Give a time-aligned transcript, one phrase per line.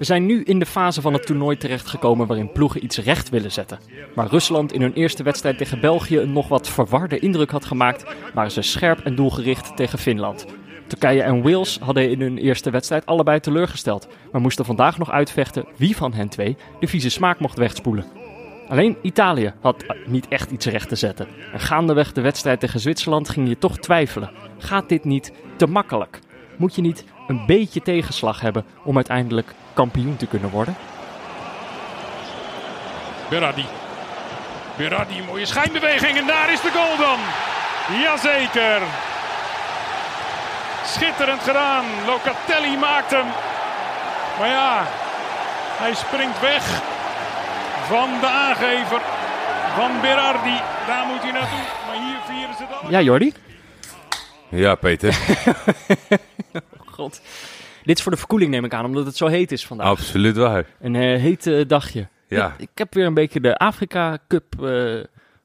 [0.00, 3.52] We zijn nu in de fase van het toernooi terechtgekomen waarin ploegen iets recht willen
[3.52, 3.78] zetten.
[4.14, 8.14] Waar Rusland in hun eerste wedstrijd tegen België een nog wat verwarde indruk had gemaakt,
[8.34, 10.46] waren ze scherp en doelgericht tegen Finland.
[10.86, 15.64] Turkije en Wales hadden in hun eerste wedstrijd allebei teleurgesteld, maar moesten vandaag nog uitvechten
[15.76, 18.04] wie van hen twee de vieze smaak mocht wegspoelen.
[18.68, 21.28] Alleen Italië had niet echt iets recht te zetten.
[21.52, 24.30] En gaandeweg de wedstrijd tegen Zwitserland ging je toch twijfelen.
[24.58, 26.18] Gaat dit niet te makkelijk?
[26.56, 30.76] Moet je niet een beetje tegenslag hebben om uiteindelijk kampioen te kunnen worden?
[33.28, 33.66] Berardi.
[34.76, 37.18] Berardi, mooie schijnbeweging en daar is de goal dan.
[38.00, 38.82] Jazeker.
[40.84, 41.84] Schitterend gedaan.
[42.06, 43.26] Locatelli maakt hem.
[44.38, 44.86] Maar ja,
[45.78, 46.82] hij springt weg
[47.86, 49.00] van de aangever
[49.76, 50.60] van Berardi.
[50.86, 51.64] Daar moet hij naartoe.
[51.86, 52.90] Maar hier vieren ze het al.
[52.90, 53.32] Ja, Jordi?
[54.48, 55.18] Ja, Peter.
[57.00, 57.20] God.
[57.84, 59.86] Dit is voor de verkoeling, neem ik aan, omdat het zo heet is vandaag.
[59.86, 60.66] Absoluut waar.
[60.80, 62.08] Een eh, heet eh, dagje.
[62.28, 62.54] Ja.
[62.58, 64.94] Ik, ik heb weer een beetje de Afrika Cup eh,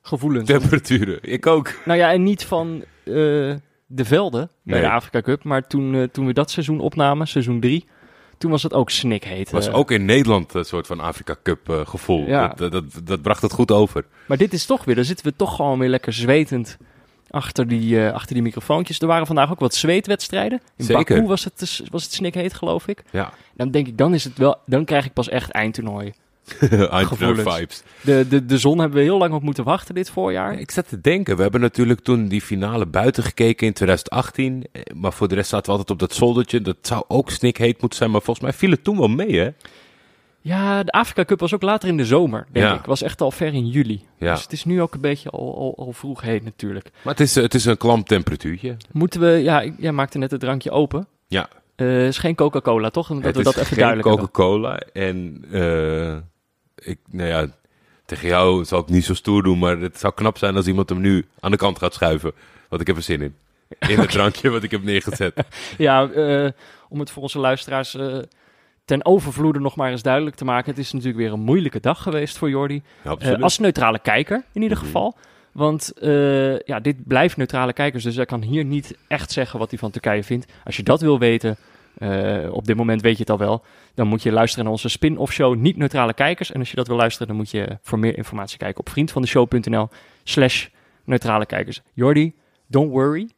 [0.02, 0.48] gevoelens.
[0.48, 1.20] Temperaturen.
[1.22, 1.74] Ik ook.
[1.86, 4.90] Nou ja, en niet van de velden bij Nee.
[4.90, 5.44] de Afrika Cup.
[5.44, 7.86] Maar toen, toen we dat seizoen opnamen, seizoen 3,
[8.38, 9.38] toen was het ook snikheet.
[9.38, 12.28] Het was ook in Nederland een soort van Afrika Cup gevoel.
[12.28, 12.48] Ja.
[12.48, 14.06] Dat, dat, dat, dat bracht het goed over.
[14.26, 16.78] Maar dit is toch weer, dan zitten we toch gewoon weer lekker zwetend
[17.36, 19.00] achter die, eh, achter die microfoontjes.
[19.00, 20.62] Er waren vandaag ook wat zweetwedstrijden.
[20.78, 21.16] In Zeker.
[21.16, 23.04] Baku was het, dus- was het snikheet, geloof ik.
[23.12, 23.34] Ja.
[23.54, 26.14] Dan denk ik, dan is het wel, dan krijg ik pas echt eindtoernooi.
[27.58, 27.84] Vibes.
[28.02, 30.54] De, de, de zon hebben we heel lang op moeten wachten dit voorjaar.
[30.54, 34.64] Ja, ik zat te denken, we hebben natuurlijk toen die finale buiten gekeken in 2018.
[34.72, 36.62] eh, Maar voor de rest zaten we altijd op dat zoldertje.
[36.62, 39.50] Dat zou ook snikheet moeten zijn, maar volgens mij viel het toen wel mee, hè?
[40.48, 42.74] Ja, de Afrika Cup was ook later in de zomer, denk Ja.
[42.76, 42.86] ik.
[42.86, 44.06] Was echt al ver in juli.
[44.18, 44.32] Ja.
[44.34, 46.90] Dus het is nu ook een beetje al, al, al vroeg heet natuurlijk.
[47.02, 48.78] Maar het is, eh, het is een klam temperatuurtje.
[48.92, 51.08] Moeten we, ja, ik- jij maakte net het drankje open.
[51.28, 51.50] Ja.
[51.76, 53.08] Eh, is geen Coca-Cola, toch?
[53.08, 54.08] Dat het we is dat even geen duidelijk.
[54.08, 54.78] Coca-Cola.
[54.94, 56.16] En eh,
[56.90, 57.48] ik, nou ja,
[58.06, 60.90] tegen jou zal ik niet zo stoer doen, maar het zou knap zijn als iemand
[60.90, 62.32] hem nu aan de kant gaat schuiven.
[62.70, 63.36] Want ik heb er zin in.
[63.88, 65.44] In het drankje wat ik heb neergezet.
[65.78, 66.04] Ja,
[66.90, 67.98] om het voor onze luisteraars
[68.86, 70.70] ten overvloede nog maar eens duidelijk te maken.
[70.70, 72.82] Het is natuurlijk weer een moeilijke dag geweest voor Jordi.
[73.04, 73.16] Ja.
[73.18, 74.86] Eh, als neutrale kijker in ieder Mhm.
[74.86, 75.16] geval.
[75.52, 79.70] Want eh, ja, dit blijft neutrale kijkers, dus hij kan hier niet echt zeggen wat
[79.70, 80.52] hij van Turkije vindt.
[80.64, 81.58] Als je dat wil weten,
[81.98, 83.64] eh, op dit moment weet je het al wel,
[83.94, 86.52] dan moet je luisteren naar onze spin-off show Niet Neutrale Kijkers.
[86.52, 89.90] En als je dat wil luisteren, dan moet je voor meer informatie kijken op vriendvandeshow.nl
[90.24, 90.68] slash
[91.04, 91.82] neutrale kijkers.
[91.94, 92.34] Jordi,
[92.68, 93.30] don't worry.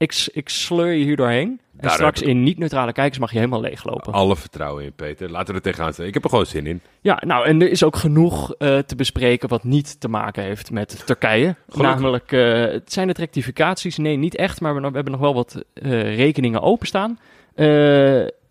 [0.00, 1.48] Ik, ik sleur je hier doorheen.
[1.48, 4.12] En Daar straks in Niet Neutrale Kijkers mag je helemaal leeglopen.
[4.12, 5.30] Alle vertrouwen in, Peter.
[5.30, 6.06] Laten we er tegenaan staan.
[6.06, 6.80] Ik heb er gewoon zin in.
[7.00, 10.70] Ja, nou, en er is ook genoeg eh, te bespreken wat niet te maken heeft
[10.70, 11.56] met Turkije.
[11.68, 11.94] Gelukkig.
[11.94, 13.96] Namelijk, eh, het zijn het rectificaties?
[13.96, 17.18] Nee, niet echt, maar we, we hebben nog wel wat eh, rekeningen openstaan.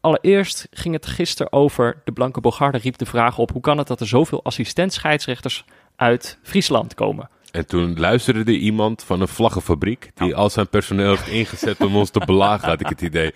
[0.01, 3.51] Allereerst ging het gisteren over, de Blanke Bogarde riep de vraag op...
[3.51, 7.29] hoe kan het dat er zoveel assistent-scheidsrechters uit Friesland komen?
[7.51, 11.95] En toen luisterde er iemand van een vlaggenfabriek die al zijn personeel heeft ingezet om
[11.95, 13.33] ons te belagen, had ik het idee.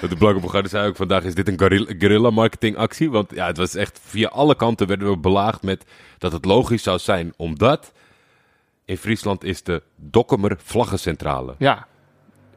[0.00, 3.10] Want de Blanke Bogarde zei ook vandaag, is dit een guerrilla- guerrilla marketing actie?
[3.10, 5.84] Want ja, het was echt, via alle kanten werden we belaagd met
[6.18, 7.92] dat het logisch zou zijn, omdat
[8.84, 11.54] in Friesland is de Dokkumer Vlaggencentrale.
[11.58, 11.86] Ja,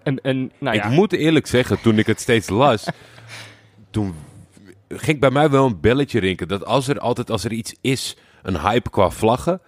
[0.03, 0.83] en, en nou ja...
[0.83, 2.87] Ik moet eerlijk zeggen, toen ik het steeds las,
[3.91, 4.15] toen
[4.87, 6.47] ging bij mij wel een belletje rinken.
[6.47, 9.61] Dat als er altijd, als er iets is, een hype qua vlaggen,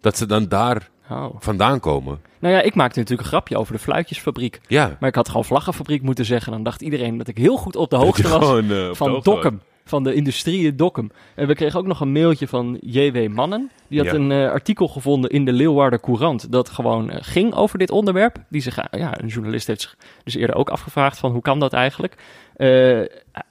[0.00, 1.34] dat ze dan daar Oh.
[1.38, 2.20] vandaan komen.
[2.38, 4.60] Nou ja, ik maakte natuurlijk een grapje over de fluitjesfabriek.
[4.66, 4.96] Ja.
[5.00, 6.52] Maar ik had gewoon vlaggenfabriek moeten zeggen.
[6.52, 8.32] Dan dacht iedereen dat ik heel goed op de hoogte was.
[8.32, 9.60] gewoon, eh, van hoogte Dokkum.
[9.84, 11.10] Van de industrie in Dokkum.
[11.34, 13.28] En we kregen ook nog een mailtje van J.W.
[13.28, 13.70] Mannen.
[13.88, 14.14] Die had Ja.
[14.14, 16.52] een eh, artikel gevonden in de Leeuwarder Courant.
[16.52, 18.36] Dat gewoon eh, ging over dit onderwerp.
[18.48, 21.72] Die zich, ja, een journalist heeft zich dus eerder ook afgevraagd van hoe kan dat
[21.72, 22.14] eigenlijk?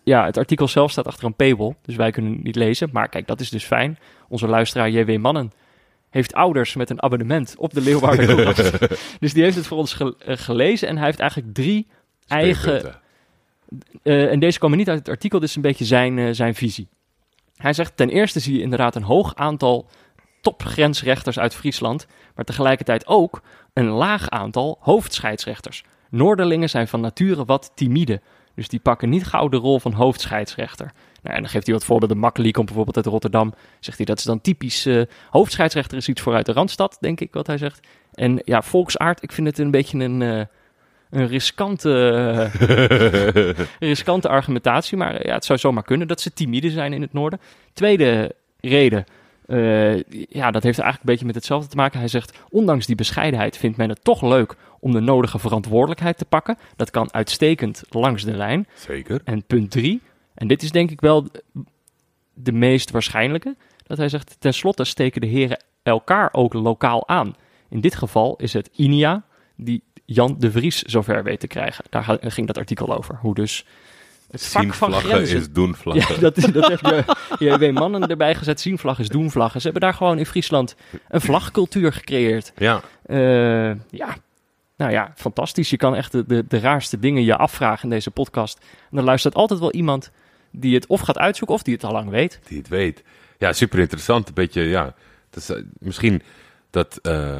[0.03, 1.75] Ja, het artikel zelf staat achter een paywall.
[1.81, 2.89] Dus wij kunnen het niet lezen.
[2.91, 3.97] Maar kijk, dat is dus fijn.
[4.29, 5.17] Onze luisteraar J.W.
[5.19, 5.51] Mannen
[6.09, 8.57] heeft ouders met een abonnement op de Leeuwarder Courant.
[9.19, 10.87] dus die heeft het voor ons ge- eh, gelezen.
[10.87, 11.87] En hij heeft eigenlijk drie
[12.27, 12.99] eigen
[14.03, 16.55] eh, en deze komen niet uit het artikel, dit is een beetje zijn, eh, zijn
[16.55, 16.87] visie.
[17.55, 19.87] Hij zegt, ten eerste zie je inderdaad een hoog aantal
[20.41, 23.41] topgrensrechters uit Friesland, maar tegelijkertijd ook
[23.73, 25.83] een laag aantal hoofdscheidsrechters.
[26.09, 28.21] Noorderlingen zijn van nature wat timide,
[28.55, 30.91] dus die pakken niet gauw de rol van hoofdscheidsrechter.
[31.21, 32.17] Nou, en dan geeft hij wat voorbeelden.
[32.17, 33.53] Makkeli komt bijvoorbeeld uit Rotterdam.
[33.79, 37.33] Zegt hij, dat is dan typisch eh, hoofdscheidsrechter is iets vooruit de Randstad, denk ik,
[37.33, 37.87] wat hij zegt.
[38.13, 40.45] En ja, volksaard, ik vind het een beetje een, eh,
[41.09, 42.49] een riskante...
[43.79, 47.13] riskante argumentatie, maar eh, ja, het zou zomaar kunnen dat ze timide zijn in het
[47.13, 47.39] noorden.
[47.73, 49.05] Tweede reden,
[50.29, 51.99] ja, dat heeft eigenlijk een beetje met hetzelfde te maken.
[51.99, 56.25] Hij zegt, ondanks die bescheidenheid vindt men het toch leuk om de nodige verantwoordelijkheid te
[56.25, 56.57] pakken.
[56.75, 58.67] Dat kan uitstekend langs de lijn.
[58.73, 59.21] Zeker.
[59.23, 60.01] En punt drie,
[60.39, 61.27] En dit is denk ik wel
[62.33, 63.55] de meest waarschijnlijke.
[63.83, 67.35] Dat hij zegt, tenslotte steken de heren elkaar ook lokaal aan.
[67.69, 69.23] In dit geval is het Inia
[69.55, 71.85] die Jan de Vries zover weet te krijgen.
[71.89, 73.17] Daar ging dat artikel over.
[73.21, 73.65] Hoe dus
[74.31, 75.37] het vak van grenzen...
[75.37, 76.15] is doen vlaggen.
[76.15, 77.03] Ja, dat, is, dat heeft je,
[77.39, 78.61] JW Mannen erbij gezet.
[78.61, 79.61] Zien vlag is doen vlaggen.
[79.61, 80.75] Ze hebben daar gewoon in Friesland
[81.07, 82.53] een vlagcultuur gecreëerd.
[82.57, 82.81] ja.
[83.05, 84.15] Eh, ja,
[84.77, 85.69] nou ja, fantastisch.
[85.69, 88.57] Je kan echt de, de, de raarste dingen je afvragen in deze podcast.
[88.59, 90.11] En dan luistert altijd wel iemand
[90.51, 92.39] die het of gaat uitzoeken of die het al lang weet.
[92.47, 93.03] die het weet.
[93.37, 94.27] Ja, super interessant.
[94.27, 94.95] Een beetje, ja.
[95.29, 96.21] Dat is, eh, misschien
[96.69, 97.37] dat eh,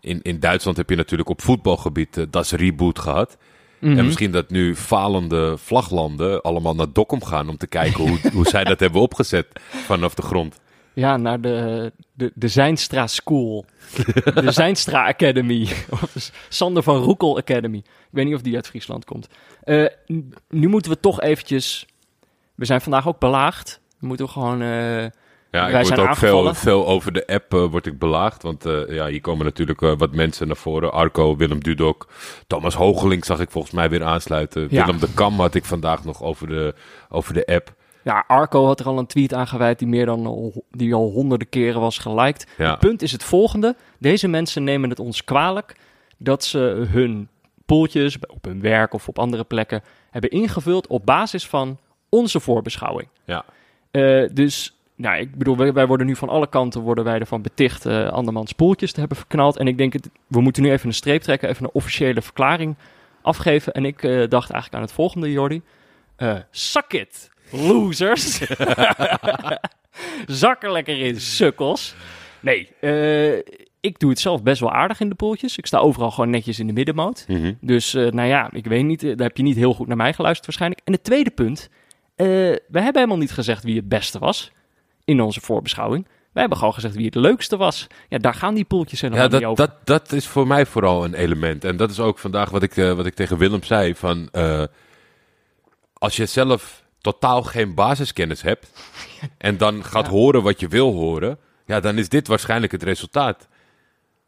[0.00, 3.36] in, in Duitsland heb je natuurlijk op voetbalgebied das Reboot gehad.
[3.78, 3.98] Mhm.
[3.98, 8.46] En misschien dat nu falende vlaglanden allemaal naar Dokkum gaan om te kijken hoe, hoe
[8.46, 10.60] zij dat hebben opgezet vanaf de grond.
[10.92, 13.64] Ja, naar de, de, de Zijnstra School.
[14.34, 15.68] de Zijnstra Academy.
[15.90, 17.76] Of Sander van Roekel Academy.
[17.78, 19.28] Ik weet niet of die uit Friesland komt.
[20.48, 21.86] Nu moeten we toch eventjes...
[22.54, 23.80] We zijn vandaag ook belaagd.
[23.98, 24.62] We moeten gewoon...
[24.62, 25.02] eh,
[25.50, 28.42] Ja, ik word ook veel, veel over de app word ik belaagd.
[28.42, 30.92] Want eh, ja, hier komen natuurlijk wat mensen naar voren.
[30.92, 32.08] Arco, Willem Dudok,
[32.46, 34.66] Thomas Hogeling zag ik volgens mij weer aansluiten.
[34.70, 34.84] Ja.
[34.84, 36.74] Willem de Kam had ik vandaag nog over de,
[37.08, 37.72] over de app.
[38.02, 41.10] Ja, Arco had er al een tweet aan gewijd die meer dan al- die al
[41.10, 42.46] honderden keren was geliked.
[42.58, 42.70] Ja.
[42.70, 43.76] Het punt is het volgende.
[43.98, 45.76] Deze mensen nemen het ons kwalijk
[46.18, 47.28] dat ze hun
[47.66, 51.78] poeltjes op hun werk of op andere plekken hebben ingevuld op basis van
[52.14, 53.08] onze voorbeschouwing.
[53.24, 53.44] Ja.
[53.90, 57.42] Eh, dus, nou, ik bedoel, wij, wij worden nu van alle kanten worden wij ervan
[57.42, 59.56] beticht eh andermans poeltjes te hebben verknald.
[59.56, 62.76] En ik denk, het, we moeten nu even een streep trekken, even een officiële verklaring
[63.22, 63.72] afgeven.
[63.72, 65.62] En ik eh, dacht eigenlijk aan het volgende, Jordi.
[66.50, 68.40] Suck it, losers.
[70.26, 71.94] Zak er lekker in, sukkels.
[72.40, 72.68] Nee,
[73.80, 75.58] ik doe het zelf best wel aardig in de poeltjes.
[75.58, 77.24] Ik sta overal gewoon netjes in de middenmoot.
[77.28, 77.52] Mhm.
[77.60, 80.46] Dus nou ja, ik weet niet, daar heb je niet heel goed naar mij geluisterd
[80.46, 80.80] waarschijnlijk.
[80.84, 81.68] En het tweede punt,
[82.16, 84.50] eh, we hebben helemaal niet gezegd wie het beste was
[85.04, 86.04] in onze voorbeschouwing.
[86.32, 87.86] Wij hebben gewoon gezegd wie het leukste was.
[88.08, 89.66] Ja, daar gaan die poeltjes helemaal Ja, niet dat, over.
[89.66, 91.64] dat, dat is voor mij vooral een element.
[91.64, 93.94] En dat is ook vandaag wat ik, eh, wat ik tegen Willem zei.
[93.94, 94.64] Van, eh,
[95.92, 98.70] als je zelf totaal geen basiskennis hebt
[99.38, 100.10] en dan gaat Ja.
[100.10, 103.48] horen wat je wil horen, ja, dan is dit waarschijnlijk het resultaat.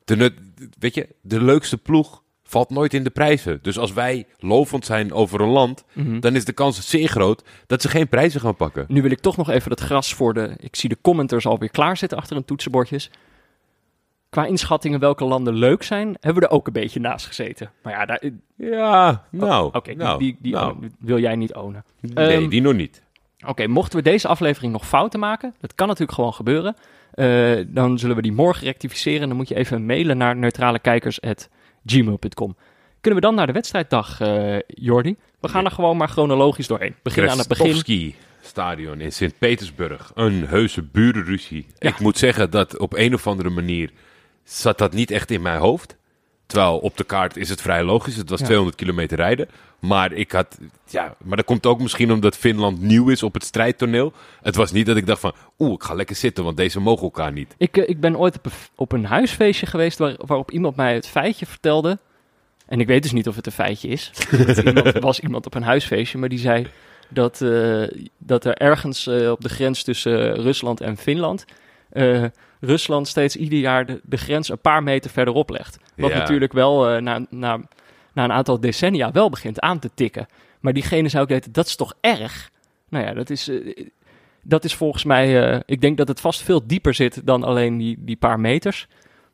[0.05, 0.35] De,
[0.79, 3.59] weet je, de leukste ploeg valt nooit in de prijzen.
[3.63, 6.21] Dus als wij lovend zijn over een land, Mhm.
[6.21, 8.85] dan is de kans zeer groot dat ze geen prijzen gaan pakken.
[8.89, 10.55] Nu wil ik toch nog even het gras voor de...
[10.59, 13.11] Ik zie de commenters alweer klaarzitten achter hun toetsenbordjes.
[14.31, 17.71] Qua inschattingen welke landen leuk zijn, hebben we er ook een beetje naast gezeten.
[17.83, 18.23] Maar ja, daar,
[18.57, 19.67] Ja, nou.
[19.73, 20.77] oké, die- nou, die, die, nou.
[20.81, 21.85] die wil jij niet ownen.
[22.01, 23.03] Nee, Ehm, die nog niet.
[23.47, 26.75] Oké, mochten we deze aflevering nog fouten maken, dat kan natuurlijk gewoon gebeuren,
[27.13, 29.29] eh, dan zullen we die morgen rectificeren.
[29.29, 30.37] Dan moet je even mailen naar
[31.87, 32.57] neutralekijkers.gmail.com.
[33.01, 35.17] Kunnen we dan naar de wedstrijddag, eh Jordi?
[35.41, 36.95] We gaan er gewoon maar chronologisch doorheen.
[37.03, 38.15] Begin aan het begin.
[38.41, 40.13] Stadion in Sint-Petersburg.
[40.15, 41.67] Een heuse burenruzie.
[41.79, 41.89] Ja.
[41.89, 43.91] Ik moet zeggen dat op een of andere manier
[44.45, 45.97] zat dat niet echt in mijn hoofd.
[46.47, 48.17] Terwijl op de kaart is het vrij logisch.
[48.17, 48.45] Het was Ja.
[48.45, 49.49] 200 kilometer rijden.
[49.79, 53.45] Maar ik had, ja, maar dat komt ook misschien omdat Finland nieuw is op het
[53.45, 54.13] strijdtoneel.
[54.43, 57.03] Het was niet dat ik dacht van, oeh, ik ga lekker zitten, want deze mogen
[57.03, 57.55] elkaar niet.
[57.59, 60.95] Ik, eh, ik ben ooit op een, op een huisfeestje geweest waar, waarop iemand mij
[60.95, 61.99] het feitje vertelde.
[62.67, 64.11] En ik weet dus niet of het een feitje is.
[64.65, 66.67] Iemand, er was iemand op een huisfeestje, maar die zei
[67.09, 67.83] dat, eh,
[68.19, 71.45] dat er ergens eh, op de grens tussen Rusland en Finland...
[71.91, 72.25] eh,
[72.67, 75.79] Rusland steeds ieder jaar de, de grens een paar meter verderop legt.
[75.97, 76.19] Wat Ja.
[76.19, 77.61] natuurlijk wel eh, na, na,
[78.13, 80.27] na een aantal decennia wel begint aan te tikken.
[80.61, 82.51] Maar diegene zou ook weten, dat is toch erg?
[82.89, 83.87] Nou ja, dat is, eh,
[84.43, 85.51] dat is volgens mij...
[85.53, 88.87] eh, ik denk dat het vast veel dieper zit dan alleen die, die paar meters.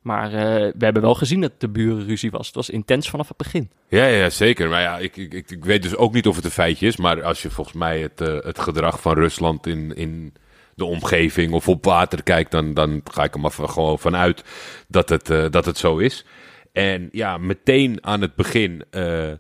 [0.03, 0.31] Maar
[0.79, 2.47] we hebben wel gezien dat de burenruzie was.
[2.47, 3.71] Het was intens vanaf het begin.
[3.89, 4.69] Ja, ja, zeker.
[4.69, 6.97] Maar ja, ik, ik, ik, ik weet dus ook niet of het een feitje is.
[6.97, 10.35] Maar als je volgens mij het, het gedrag van Rusland in, in
[10.75, 14.45] de omgeving of op water kijkt, dan, dan ga ik er maar gewoon vanuit
[14.89, 16.25] dat het, eh, dat het zo is.
[16.73, 19.31] En ja, meteen aan het begin eh,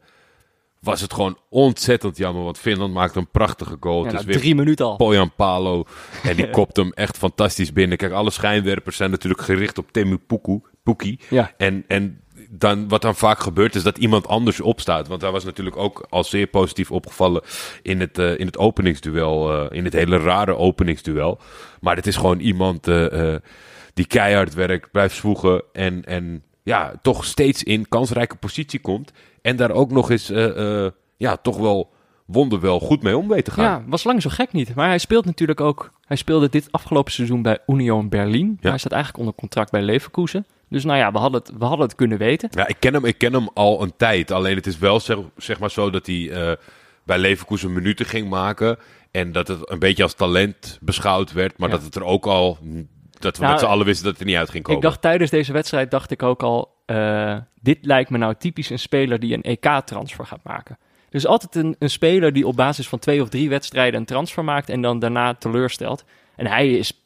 [0.81, 2.45] was het gewoon ontzettend jammer.
[2.45, 4.05] Want Finland maakte een prachtige goal.
[4.05, 4.97] Ja, het is weer drie minuten al.
[4.97, 5.85] Poyan Palo.
[6.23, 7.99] En die kopt hem echt fantastisch binnen.
[7.99, 11.19] Kijk, alle schijnwerpers zijn natuurlijk gericht op Temu Puku, Puki.
[11.31, 11.53] Ja.
[11.57, 12.21] En, en
[12.55, 15.09] dan, wat dan vaak gebeurt is dat iemand anders opstaat.
[15.09, 17.43] Want hij was natuurlijk ook al zeer positief opgevallen
[17.83, 19.53] in het, eh, in het openingsduel.
[19.53, 21.39] eh, in het hele rare openingsduel.
[21.81, 23.35] Maar het is gewoon iemand eh,
[23.95, 25.63] die keihard werkt, blijft zwoegen.
[25.73, 29.13] En, en ja, toch steeds in kansrijke positie komt.
[29.43, 30.27] En daar ook nog eens
[31.17, 31.93] ja, toch wel
[32.27, 33.65] wonderwel goed mee om weet te gaan.
[33.65, 34.75] Ja, was lang zo gek niet.
[34.75, 35.93] Maar hij speelt natuurlijk ook...
[36.07, 38.59] Hij speelde dit afgelopen seizoen bij Union Berlin.
[38.61, 38.69] Ja.
[38.69, 40.47] Hij staat eigenlijk onder contract bij Leverkusen.
[40.73, 42.49] Dus nou ja, we hadden het, we hadden het kunnen weten.
[42.53, 44.31] Ja, ik ken hem, ik ken hem al een tijd.
[44.31, 46.53] Alleen het is wel zeg, zeg maar zo dat hij eh,
[47.05, 48.79] bij Leverkusen minuten ging maken.
[49.11, 51.75] En dat het een beetje als talent beschouwd werd, maar Ja.
[51.75, 52.59] dat het er ook al...
[53.19, 54.81] Dat we Nou, met z'n allen wisten dat het er niet uit ging komen.
[54.83, 58.71] Ik dacht tijdens deze wedstrijd, dacht ik ook al, eh, dit lijkt me nou typisch
[58.71, 60.79] een speler die een EK-transfer gaat maken.
[61.11, 64.45] Dus altijd een, een speler die op basis van twee of drie wedstrijden een transfer
[64.45, 66.05] maakt en dan daarna teleurstelt.
[66.37, 67.02] En hij is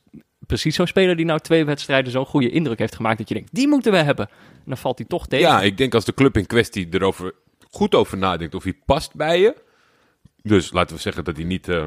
[0.46, 3.54] precies zo'n speler die nou twee wedstrijden zo'n goede indruk heeft gemaakt dat je denkt,
[3.54, 4.28] die moeten we hebben.
[4.28, 5.46] En dan valt hij toch tegen.
[5.48, 7.34] Ja, ik denk als de club in kwestie erover
[7.70, 9.54] goed over nadenkt of hij past bij je.
[10.42, 11.86] Dus laten we zeggen dat hij niet eh,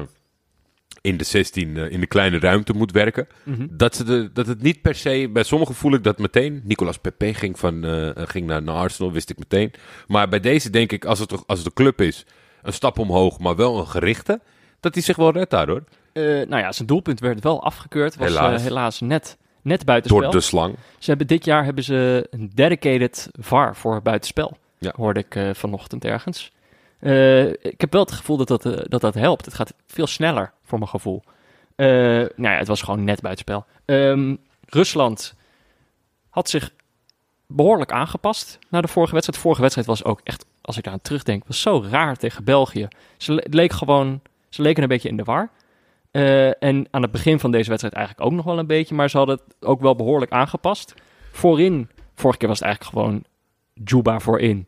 [1.00, 3.26] in de 16 eh, in de kleine ruimte moet werken.
[3.42, 3.66] Mhm.
[3.70, 6.60] Dat, ze de, dat het niet per se, bij sommigen voel ik dat meteen.
[6.64, 9.72] Nicolas Pepe ging, van, eh, ging naar, naar Arsenal, wist ik meteen.
[10.06, 12.26] Maar bij deze denk ik, als het, als het een club is,
[12.62, 14.40] een stap omhoog, maar wel een gerichte,
[14.80, 15.84] dat hij zich wel redt daar hoor.
[16.12, 18.16] Eh, nou ja, zijn doelpunt werd wel afgekeurd.
[18.16, 18.44] Was Helaas.
[18.46, 20.22] helaas, helaas net, net buitenspel.
[20.22, 20.74] Door de slang.
[20.98, 24.56] Ze hebben dit jaar hebben ze een dedicated VAR voor buitenspel.
[24.78, 24.92] Ja.
[24.96, 26.52] Hoorde ik eh, vanochtend ergens.
[26.98, 29.44] Eh, ik heb wel het gevoel dat dat, eh, dat dat helpt.
[29.44, 31.22] Het gaat veel sneller, voor mijn gevoel.
[31.76, 33.64] Eh, nou ja, het was gewoon net buitenspel.
[33.84, 34.34] Ehm,
[34.66, 35.34] Rusland
[36.30, 36.70] had zich
[37.46, 39.38] behoorlijk aangepast naar de vorige wedstrijd.
[39.38, 42.44] De vorige wedstrijd was ook echt, als ik daar aan terugdenk, was zo raar tegen
[42.44, 42.88] België.
[43.16, 45.50] Ze, le- leek gewoon, ze leken een beetje in de war.
[46.10, 48.94] Eh, en aan het begin van deze wedstrijd eigenlijk ook nog wel een beetje.
[48.94, 50.94] Maar ze hadden het ook wel behoorlijk aangepast.
[51.32, 53.24] Voorin, vorige keer was het eigenlijk gewoon
[53.84, 54.66] Juba voorin.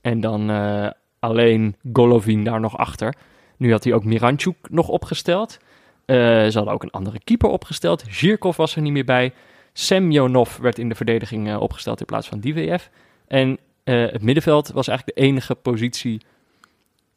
[0.00, 3.14] En dan eh, alleen Golovin daar nog achter.
[3.56, 5.58] Nu had hij ook Miranchuk nog opgesteld.
[6.04, 8.04] Eh, ze hadden ook een andere keeper opgesteld.
[8.08, 9.32] Zhirkov was er niet meer bij.
[9.72, 12.90] Semyonov werd in de verdediging opgesteld in plaats van DWF.
[13.26, 16.20] En het middenveld was eigenlijk de enige positie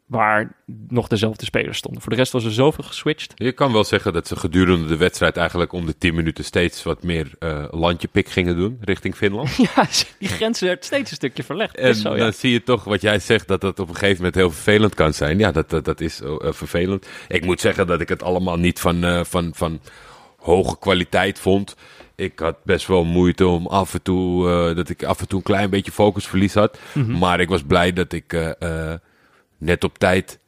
[0.08, 0.56] waar
[0.88, 2.02] nog dezelfde spelers stonden.
[2.02, 3.34] Voor de rest was er zoveel geswitcht.
[3.36, 6.84] Je kan wel zeggen dat ze gedurende de wedstrijd eigenlijk om de 10 minuten steeds
[6.84, 9.56] wat meer eh landjepik gingen doen richting Finland.
[9.76, 9.88] Ja,
[10.20, 11.76] die grens werd steeds een stukje verlegd.
[11.76, 12.18] En is zo, ja.
[12.18, 14.96] dan zie je toch wat jij zegt, dat dat op een gegeven moment heel vervelend
[14.96, 15.40] kan zijn.
[15.40, 17.08] Ja, dat, dat, dat is eh, vervelend.
[17.28, 19.82] Ik moet zeggen dat ik het allemaal niet van, eh, van, van
[20.38, 21.76] hoge kwaliteit vond.
[22.16, 25.46] Ik had best wel moeite om af en toe, dat ik af en toe een
[25.46, 26.80] klein beetje focusverlies had.
[26.94, 27.18] Mhm.
[27.18, 28.56] Maar ik was blij dat ik
[29.58, 30.40] net op tijd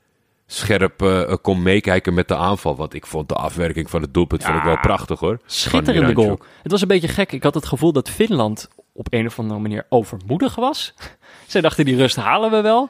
[0.46, 2.76] scherp eh, kon meekijken met de aanval.
[2.76, 5.40] Want ik vond de afwerking van het doelpunt vond ik wel prachtig hoor.
[5.46, 6.40] Schitterende goal.
[6.64, 7.32] Het was een beetje gek.
[7.32, 10.94] Ik had het gevoel dat Finland op een of andere manier overmoedig was.
[11.48, 12.90] Zij dachten die rust halen we wel.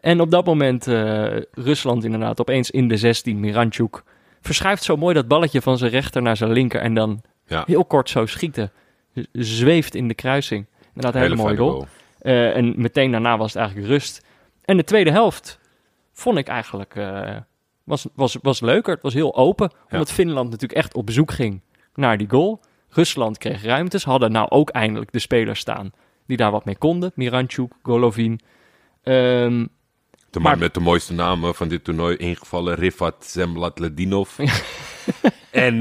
[0.00, 3.40] En op dat moment eh, Rusland inderdaad opeens in de 16.
[3.40, 4.02] Miranchuk
[4.40, 6.80] verschuift zo mooi dat balletje van zijn rechter naar zijn linker.
[6.80, 7.62] En dan Ja.
[7.66, 8.72] heel kort zo schieten.
[9.32, 10.66] Zweeft in de kruising.
[10.94, 11.86] Inderdaad een hele, mooie goal.
[12.18, 14.24] Eh, en meteen daarna was het eigenlijk rust.
[14.66, 15.58] En de tweede helft
[16.12, 17.36] vond ik eigenlijk eh,
[17.84, 18.92] was, was, was leuker.
[18.94, 19.70] Het was heel open.
[19.90, 21.60] Omdat Finland natuurlijk echt op bezoek ging
[21.94, 22.60] naar die goal.
[22.88, 24.04] Rusland kreeg ruimtes.
[24.04, 25.90] Hadden nou ook eindelijk de spelers staan
[26.26, 27.12] die daar wat mee konden.
[27.14, 28.40] Miranchuk, Golovin.
[29.02, 29.66] Ehm,
[30.30, 34.38] De man Maar- met de mooiste namen van dit toernooi ingevallen, Rifat Zemlatledinov.
[35.50, 35.76] en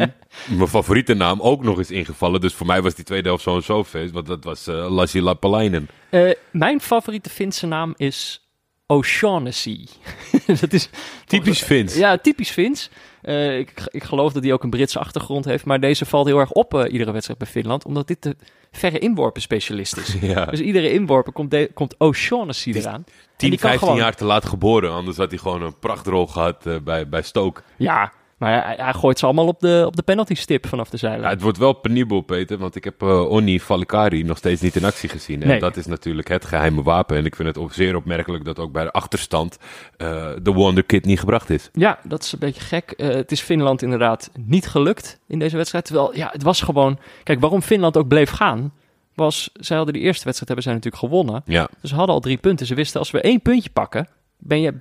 [0.49, 2.41] mijn favoriete naam ook nog eens ingevallen.
[2.41, 4.11] Dus voor mij was die tweede helft zo'n zo feest.
[4.13, 5.89] Want dat was eh Lassi Lapalainen.
[6.09, 8.44] eh, mijn favoriete Finse naam is
[8.87, 9.85] O'Shaughnessy.
[10.61, 10.89] dat is
[11.25, 11.95] Typisch Fins.
[11.95, 12.89] Ja, typisch Fins.
[13.21, 15.65] Eh, ik, ik geloof dat hij ook een Britse achtergrond heeft.
[15.65, 17.85] Maar deze valt heel erg op eh, iedere wedstrijd bij Finland.
[17.85, 18.35] Omdat dit de
[18.71, 20.15] verre inworpen specialist is.
[20.21, 20.45] Ja.
[20.45, 22.93] Dus iedere inworpen komt, de, komt O'Shaughnessy eraan.
[23.05, 24.91] En 10, die kan 15 gewoon- jaar te laat geboren.
[24.91, 27.61] Anders had hij gewoon een prachtrol gehad eh, bij, bij Stoke.
[27.77, 30.97] Ja, maar hij, hij gooit ze allemaal op de, op de penalty stip vanaf de
[31.01, 31.31] Ja, zijlijn.
[31.33, 32.57] het wordt wel penibel, Peter.
[32.57, 35.41] Want ik heb eh Onni Falikari nog steeds niet in actie gezien.
[35.41, 35.59] En Nee.
[35.59, 37.17] dat is natuurlijk het geheime wapen.
[37.17, 39.57] En ik vind het ook zeer opmerkelijk dat ook bij de achterstand
[39.97, 41.69] eh, de Wonder Kid niet gebracht is.
[41.73, 42.91] Ja, dat is een beetje gek.
[42.91, 45.85] Eh, het is Finland inderdaad niet gelukt in deze wedstrijd.
[45.85, 46.99] Terwijl, ja, het was gewoon...
[47.23, 48.73] Kijk, waarom Finland ook bleef gaan...
[49.13, 51.41] was, zij hadden die eerste wedstrijd hebben zij natuurlijk gewonnen.
[51.45, 52.65] Ja, Dus ze hadden al drie punten.
[52.65, 54.07] Ze wisten, als we één puntje pakken...
[54.37, 54.73] ben je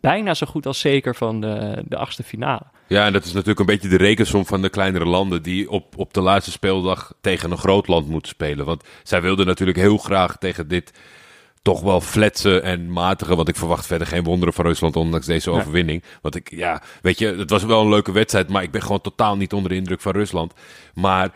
[0.00, 2.62] bijna zo goed als zeker van de, de achtste finale.
[2.86, 5.96] Ja, en dat is natuurlijk een beetje de rekensom van de kleinere landen die op,
[5.96, 8.66] op de laatste speeldag tegen een groot land moeten spelen.
[8.66, 10.92] Want zij wilden natuurlijk heel graag tegen dit
[11.62, 15.50] toch wel fletsen en matige, want ik verwacht verder geen wonderen van Rusland ondanks deze
[15.50, 16.02] overwinning.
[16.22, 19.00] Want ik, ja, weet je, het was wel een leuke wedstrijd, maar ik ben gewoon
[19.00, 20.52] totaal niet onder de indruk van Rusland.
[20.94, 21.30] Maar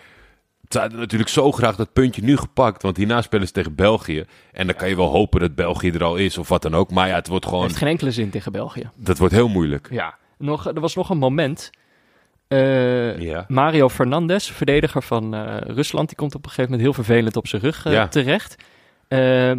[0.73, 4.25] ze hadden natuurlijk zo graag dat puntje nu gepakt, want hierna spelen ze tegen België.
[4.53, 6.91] En dan kan je wel hopen dat België er al is of wat dan ook.
[6.91, 8.91] Maar ja, het wordt gewoon, Heeft geen enkele zin tegen België.
[8.97, 9.89] dat wordt heel moeilijk.
[9.91, 10.15] Ja.
[10.39, 11.71] Nog, er was nog een moment...
[12.49, 13.45] eh, Ja.
[13.49, 17.47] Mario Fernandes, verdediger van eh, Rusland, die komt op een gegeven moment heel vervelend op
[17.47, 18.09] zijn rug eh, Ja.
[18.09, 18.57] terecht.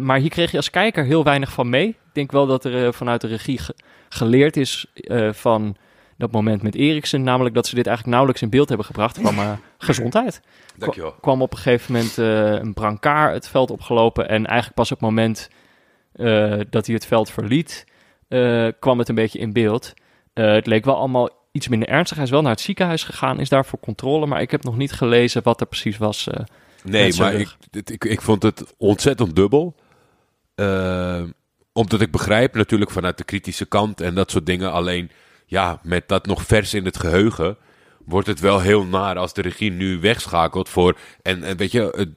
[0.00, 1.88] Maar hier kreeg je als kijker heel weinig van mee.
[1.88, 3.74] Ik denk wel dat er vanuit de regie ge-
[4.08, 4.86] geleerd is
[5.30, 5.76] van
[6.16, 7.22] dat moment met Eriksen.
[7.22, 10.40] Namelijk dat ze dit eigenlijk nauwelijks in beeld hebben gebracht van eh, gezondheid.
[10.76, 11.14] Dankjewel.
[11.20, 14.28] kwam op een gegeven moment eh, een brancard het veld opgelopen.
[14.28, 15.50] En eigenlijk pas op het moment
[16.12, 17.84] eh, dat hij het veld verliet,
[18.78, 19.92] kwam het een beetje in beeld.
[20.32, 22.16] Het leek wel allemaal iets minder ernstig.
[22.16, 24.26] Hij is wel naar het ziekenhuis gegaan, is daar voor controle.
[24.26, 26.28] Maar ik heb nog niet gelezen wat er precies was.
[26.84, 29.74] Nee, maar ik, ik, ik vond het ontzettend dubbel.
[31.72, 34.72] Omdat ik begrijp natuurlijk vanuit de kritische kant en dat soort dingen.
[34.72, 35.10] Alleen,
[35.46, 37.56] ja, met dat nog vers in het geheugen,
[38.04, 40.98] wordt het wel heel naar als de regie nu wegschakelt voor...
[41.22, 42.08] En, en weet je, het,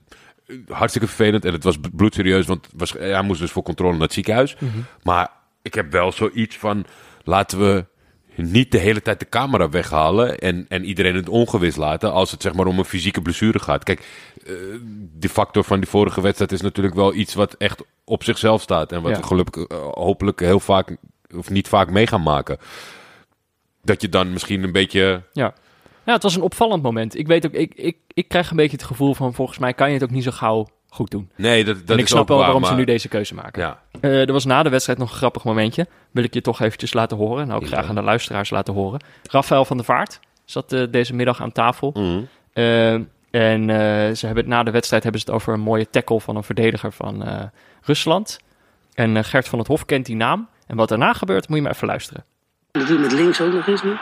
[0.67, 4.13] hartstikke vervelend en het was bloedserieus, want was, hij moest dus voor controle naar het
[4.13, 4.55] ziekenhuis.
[5.03, 5.29] Maar
[5.61, 6.85] ik heb wel zoiets van,
[7.23, 7.85] laten we
[8.35, 12.41] niet de hele tijd de camera weghalen en, en iedereen het ongewis laten als het
[12.41, 13.83] zeg maar om een fysieke blessure gaat.
[13.83, 14.07] Kijk,
[14.45, 14.53] eh,
[15.13, 18.91] de factor van die vorige wedstrijd is natuurlijk wel iets wat echt op zichzelf staat
[18.91, 19.17] en wat Ja.
[19.17, 20.97] we gelukkig eh, hopelijk heel vaak
[21.35, 22.57] of niet vaak mee gaan maken.
[23.87, 25.53] Dat je dan misschien een beetje Ja.
[26.05, 27.17] ja, het was een opvallend moment.
[27.17, 29.87] Ik weet ook, ik, ik, ik krijg een beetje het gevoel van volgens mij kan
[29.87, 31.31] je het ook niet zo gauw goed doen.
[31.35, 33.61] nee, dat, dat en ik is snap wel waar, waarom ze nu deze keuze maken.
[33.61, 35.87] Ja, Eh, er was na de wedstrijd nog een grappig momentje.
[36.11, 37.43] Wil ik je toch eventjes laten horen.
[37.43, 37.67] En ook Ja.
[37.67, 38.99] graag aan de luisteraars laten horen.
[39.23, 41.91] Rafael van der Vaart zat eh, deze middag aan tafel.
[41.93, 42.21] Mhm.
[42.53, 42.93] Eh,
[43.31, 43.63] en
[44.17, 46.43] ze hebben, het- na de wedstrijd hebben ze het over een mooie tackle van een
[46.43, 47.23] verdediger van
[47.81, 48.39] Rusland.
[48.93, 50.47] En Gert van het Hof kent die naam.
[50.67, 52.23] En wat daarna gebeurt, moet je maar even luisteren.
[52.77, 53.95] Dat doe je met links ook nog eens nu.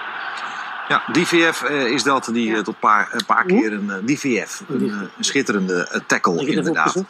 [0.87, 4.63] Ja, DVF eh, is dat die eh, tot paar, een paar keer een eh, DVF,
[4.67, 6.95] een, eh, een schitterende eh, tackle inderdaad.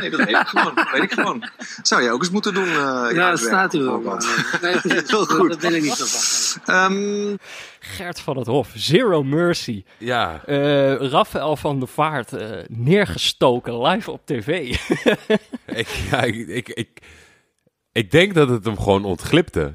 [0.00, 0.74] Nee, dat weet ik gewoon.
[0.74, 1.48] Dat weet ik gewoon.
[1.82, 2.68] Zou jij ook eens moeten doen?
[2.68, 4.20] eh, Ja, dat staat u wel.
[4.62, 5.48] Nee, Heel goed.
[5.50, 6.74] Dat wil ik niet zo van.
[6.74, 7.36] Ehm,
[7.80, 9.84] Gert van het Hof, zero mercy.
[9.98, 10.40] ja.
[10.46, 14.48] Eh Rafael van der Vaart eh, neergestoken live op tv.
[15.66, 16.88] ik, ja ik, ik, ik,
[17.92, 19.74] ik denk dat het hem gewoon ontglipte.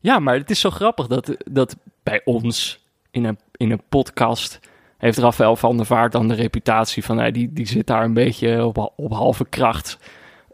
[0.00, 4.60] Ja, maar het is zo grappig dat, dat bij ons in een, in een podcast
[4.98, 8.14] heeft Rafael van der Vaart dan de reputatie van nou, die, die zit daar een
[8.14, 9.98] beetje op, op halve kracht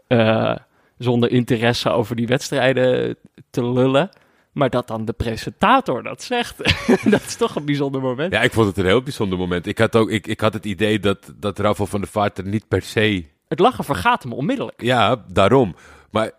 [0.07, 0.55] eh,
[0.97, 3.17] zonder interesse over die wedstrijden
[3.49, 4.09] te lullen.
[4.51, 6.57] Maar dat dan de presentator dat zegt,
[7.11, 8.33] dat is toch een bijzonder moment.
[8.33, 9.65] Ja, ik vond het een heel bijzonder moment.
[9.65, 12.45] Ik had ook ik, ik had het idee dat, dat Rafael van der Vaart er
[12.47, 13.25] niet per se...
[13.47, 14.81] Het lachen vergaat hem onmiddellijk.
[14.81, 15.75] Ja, daarom.
[16.11, 16.31] Maar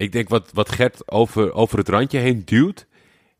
[0.00, 2.86] ik denk wat, wat Gert over, over het randje heen duwt...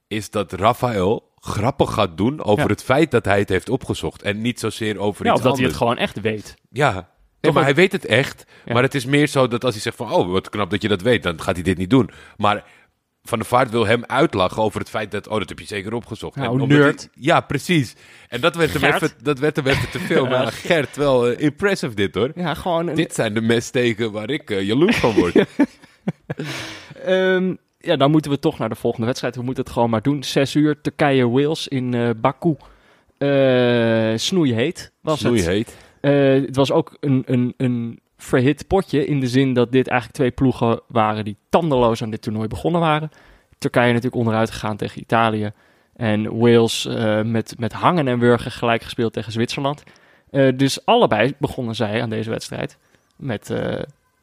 [0.09, 2.70] is dat Rafael grappig gaat doen over Ja.
[2.70, 4.23] het feit dat hij het heeft opgezocht.
[4.23, 5.68] En niet zozeer over Ja, iets of dat hij anders.
[5.68, 6.55] het gewoon echt weet.
[6.70, 7.09] Ja,
[7.40, 8.44] Nee, maar hij weet het echt.
[8.64, 8.73] Ja.
[8.73, 10.12] Maar het is meer zo dat als hij zegt van...
[10.12, 12.11] oh, wat knap dat je dat weet, dan gaat hij dit niet doen.
[12.37, 12.64] Maar
[13.23, 15.29] Van der Vaart wil hem uitlachen over het feit dat...
[15.29, 16.37] oh, dat heb je zeker opgezocht.
[16.37, 17.01] Nou, En nerd.
[17.01, 17.94] hij- ja, precies.
[18.29, 20.25] En dat werd, hem even, dat werd hem even te veel.
[20.25, 20.31] Ja.
[20.31, 22.31] Maar Gert, wel eh, impressive dit hoor.
[22.35, 25.35] Ja, gewoon een, Dit zijn de messteken waar ik eh, jaloers van word.
[27.04, 29.36] Ehm, ja, dan moeten we toch naar de volgende wedstrijd.
[29.36, 30.22] We moeten het gewoon maar doen.
[30.22, 32.56] Zes uur, Turkije-Wales in eh Baku.
[33.18, 35.76] Eh snoeiheet was het.
[36.00, 40.18] Eh, het was ook een, een, een verhit potje in de zin dat dit eigenlijk
[40.18, 43.10] twee ploegen waren die tandeloos aan dit toernooi begonnen waren.
[43.58, 45.50] Turkije natuurlijk onderuit gegaan tegen Italië.
[45.96, 46.88] En Wales
[47.24, 49.82] met, met hangen en wurgen gelijk gespeeld tegen Zwitserland.
[50.54, 52.78] Dus allebei begonnen zij aan deze wedstrijd
[53.16, 53.52] met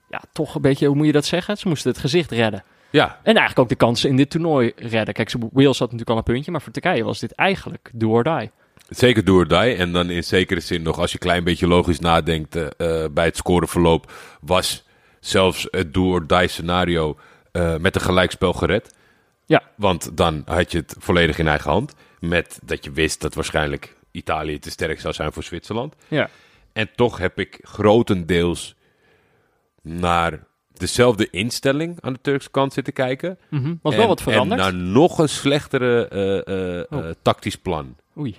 [0.10, 1.58] ja, toch een beetje, hoe moet je dat zeggen?
[1.58, 2.64] Ze moesten het gezicht redden.
[2.90, 5.14] Ja, En eigenlijk ook de kansen in dit toernooi redden.
[5.14, 8.24] Kijk, Wales had natuurlijk al een puntje, maar voor Turkije was dit eigenlijk do or
[8.24, 8.52] die.
[8.90, 9.76] zeker do or die.
[9.76, 12.56] En dan in zekere zin nog, als je een klein beetje logisch nadenkt...
[12.56, 14.84] eh, eh, bij het scoreverloop was
[15.20, 17.18] zelfs het do or die scenario...
[17.52, 18.96] eh, met een gelijkspel gered.
[19.46, 19.62] Ja.
[19.76, 21.94] Want dan had je het volledig in eigen hand.
[22.20, 25.96] Met dat je wist dat waarschijnlijk Italië te sterk zou zijn voor Zwitserland.
[26.08, 26.30] Ja.
[26.74, 28.76] En toch heb ik grotendeels
[29.88, 33.38] naar dezelfde instelling aan de Turkse kant zitten kijken.
[33.50, 33.74] Mhm.
[33.82, 34.62] Was En- wel wat veranderd.
[34.62, 37.00] En naar nog een slechtere eh, eh, Oh.
[37.06, 37.96] eh, tactisch plan.
[38.18, 38.36] Oei.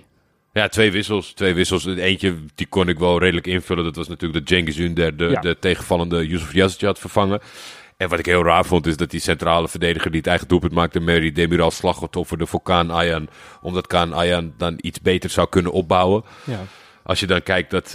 [0.53, 1.33] Ja, twee wissels.
[1.33, 1.85] Twee wissels.
[1.85, 3.83] Eentje, die kon ik wel redelijk invullen.
[3.83, 5.41] Dat was natuurlijk dat Cengiz Ünder de, Ja.
[5.41, 7.39] de tegenvallende Yusuf Yazic had vervangen.
[7.97, 10.71] En wat ik heel raar vond, is dat die centrale verdediger die het eigen doelpunt
[10.73, 13.29] maakte, Mary Demiral, slachtofferde voor Kaan Ayan.
[13.61, 16.23] Omdat Kaan Ayan dan iets beter zou kunnen opbouwen.
[16.43, 16.59] Ja.
[17.03, 17.93] Als je dan kijkt dat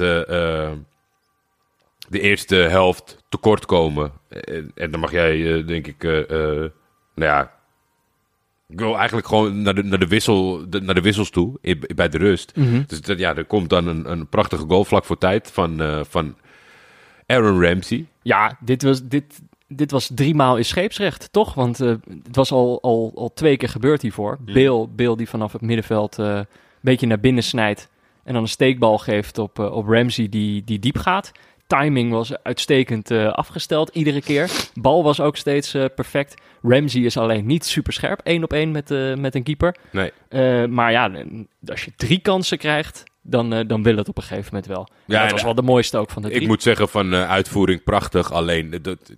[2.08, 4.12] de eerste helft tekort komen.
[4.28, 6.70] En, en dan mag jij, eh, denk ik, eh, eh,
[7.14, 7.52] nou ja.
[8.68, 11.58] Ik wil eigenlijk gewoon naar de, naar de, wissel, de- naar de wissels toe,
[11.94, 12.56] bij de rust.
[12.56, 12.82] Mhm.
[12.86, 16.00] Dus dat, ja, er komt dan een, een prachtige goal vlak voor tijd van, eh,
[16.08, 16.36] van
[17.26, 18.06] Aaron Ramsey.
[18.22, 21.54] Ja, dit was, dit, dit was driemaal in scheepsrecht, toch?
[21.54, 21.88] Want eh,
[22.22, 24.38] het was al, al, al twee keer gebeurd hiervoor.
[24.40, 26.46] Beel, Beel die vanaf het middenveld eh, een
[26.80, 27.88] beetje naar binnen snijdt.
[28.24, 31.32] En dan een steekbal geeft op, eh, op Ramsey die, die diep gaat.
[31.78, 34.50] Timing was uitstekend eh, afgesteld iedere keer.
[34.74, 36.34] Bal was ook steeds eh, perfect.
[36.62, 39.76] Ramsey is alleen niet super scherp, één op één met, eh, met een keeper.
[39.90, 40.12] Nee.
[40.68, 41.10] Maar ja,
[41.66, 44.88] als je drie kansen krijgt, dan, dan wil het op een gegeven moment wel.
[45.04, 46.40] Ja, dat was wel de mooiste ook van de drie.
[46.40, 48.32] Ik moet zeggen van uitvoering prachtig.
[48.32, 49.16] Alleen, dat,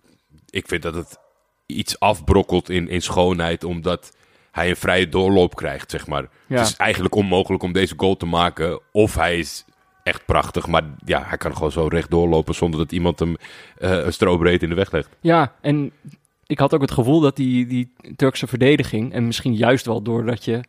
[0.50, 1.18] ik vind dat het
[1.66, 3.64] iets afbrokkelt in, in schoonheid.
[3.64, 4.16] Omdat
[4.50, 6.28] hij een vrije doorloop krijgt, zeg maar.
[6.46, 6.56] Ja.
[6.56, 8.80] Het is eigenlijk onmogelijk om deze goal te maken.
[8.92, 9.64] Of hij is
[10.06, 13.36] echt prachtig, maar ja, hij kan gewoon zo recht doorlopen zonder dat iemand hem
[13.78, 15.08] eh, een strobreed in de weg legt.
[15.20, 15.92] Ja, en
[16.46, 20.44] ik had ook het gevoel dat die, die Turkse verdediging, en misschien juist wel doordat
[20.44, 20.60] je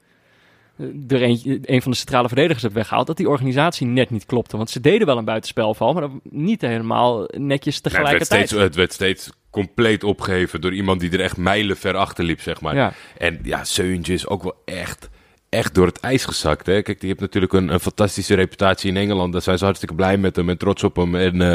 [0.78, 4.26] eh, er een, een van de centrale verdedigers hebt weggehaald, dat die organisatie net niet
[4.26, 4.58] klopte.
[4.58, 8.48] Want ze deden wel een buitenspelval, maar niet helemaal netjes Nee, het, werd tegelijkertijd.
[8.48, 12.42] steeds, het werd steeds compleet opgeheven door iemand die er echt mijlen ver achter liep,
[12.42, 12.76] zeg maar.
[12.76, 12.94] Ja.
[13.18, 15.10] En ja, Seuntje is ook wel echt,
[15.50, 16.66] echt door het ijs gezakt.
[16.66, 16.82] Hè?
[16.82, 19.32] Kijk, die heeft natuurlijk een, een fantastische reputatie in Engeland.
[19.34, 21.16] Daar zijn ze hartstikke blij met hem en trots op hem.
[21.16, 21.54] En eh,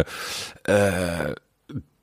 [0.62, 1.31] eh,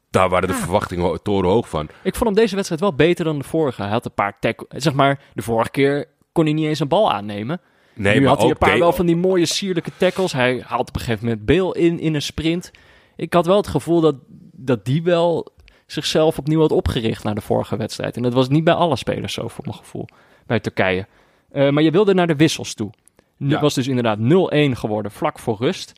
[0.10, 1.90] daar waren de verwachtingen ho- torenhoog van.
[2.04, 3.82] Ik vond hem deze wedstrijd wel beter dan de vorige.
[3.82, 6.88] Hij had een paar tackle, zeg maar, de vorige keer kon hij niet eens een
[6.88, 7.62] bal aannemen.
[7.94, 10.32] Nee, nu maar had hij een paar wel van die mooie sierlijke tackles.
[10.34, 12.72] Hij haalt op een gegeven moment Beel in in een sprint.
[13.16, 14.16] Ik had wel het gevoel dat,
[14.52, 15.48] dat die wel
[15.86, 18.16] zichzelf opnieuw had opgericht na de vorige wedstrijd.
[18.16, 20.08] En dat was niet bij alle spelers zo, voor mijn gevoel,
[20.46, 21.08] bij Turkije.
[21.52, 22.92] Eh, maar je wilde naar de wissels toe.
[23.38, 23.60] Het Ja.
[23.60, 25.94] was dus inderdaad 0-1 geworden, vlak voor rust.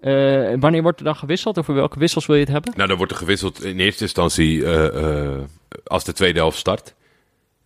[0.00, 0.12] Eh,
[0.58, 1.58] wanneer wordt er dan gewisseld?
[1.58, 2.72] Over welke wissels wil je het hebben?
[2.76, 5.42] Nou, dan wordt er gewisseld in eerste instantie eh,
[5.84, 6.94] als de tweede helft start.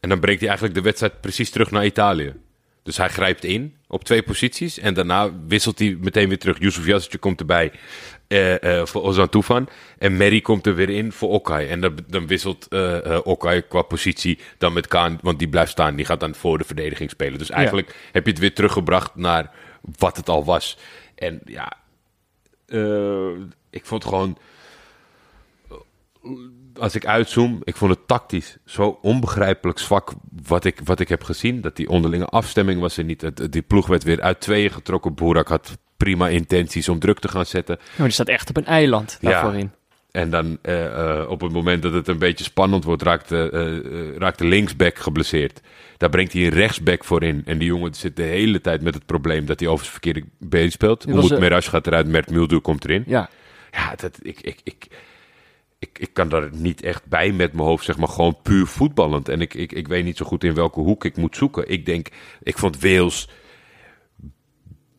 [0.00, 2.34] En dan brengt hij eigenlijk de wedstrijd precies terug naar Italië.
[2.82, 4.78] Dus hij grijpt in op twee posities.
[4.78, 6.58] En daarna wisselt hij meteen weer terug.
[6.58, 7.72] Yusuf Yassetje komt erbij
[8.28, 9.68] eh, voor Ozan Tufan.
[9.98, 11.68] En Mary komt er weer in voor Okay.
[11.68, 15.18] En dan, dan wisselt eh, Okay qua positie dan met Kaan.
[15.22, 15.96] Want die blijft staan.
[15.96, 17.38] Die gaat dan voor de verdediging spelen.
[17.38, 19.50] Dus eigenlijk heb je het weer teruggebracht naar
[19.98, 20.78] wat het al was.
[21.14, 21.72] En ja,
[23.70, 24.38] ik vond gewoon
[26.78, 30.12] als ik uitzoom, ik vond het tactisch zo onbegrijpelijk zwak
[30.46, 31.60] wat ik, wat ik heb gezien.
[31.60, 33.52] Dat die onderlinge afstemming was er niet.
[33.52, 35.14] Die ploeg werd weer uit tweeën getrokken.
[35.14, 37.78] Boerak had prima intenties om druk te gaan zetten.
[37.96, 39.30] Oh, die staat echt op een eiland Ja.
[39.30, 39.70] daarvoor in.
[40.10, 40.84] En dan eh,
[41.20, 43.50] eh, op het moment dat het een beetje spannend wordt, raakt de,
[44.12, 45.60] eh, raakt de linksback geblesseerd.
[45.96, 47.42] Daar brengt hij een rechtsback voor in.
[47.44, 50.22] En die jongen zit de hele tijd met het probleem dat hij over zijn verkeerde
[50.38, 51.04] been speelt.
[51.04, 53.04] Eh, Merash gaat eruit, Mert Mulder komt erin.
[53.06, 53.30] Ja,
[53.72, 54.86] Ja, dat, ik, ik, ik,
[55.78, 59.28] ik, ik kan daar niet echt bij met mijn hoofd, zeg maar, gewoon puur voetballend.
[59.28, 61.68] En ik, ik, ik weet niet zo goed in welke hoek ik moet zoeken.
[61.70, 62.08] Ik denk,
[62.42, 63.28] ik vond Wales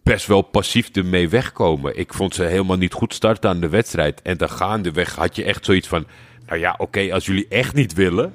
[0.04, 1.98] best wel passief ermee wegkomen.
[1.98, 4.22] Ik vond ze helemaal niet goed starten aan de wedstrijd.
[4.22, 6.06] En dan gaandeweg had je echt zoiets van,
[6.48, 8.34] nou ja, oké, als jullie echt niet willen,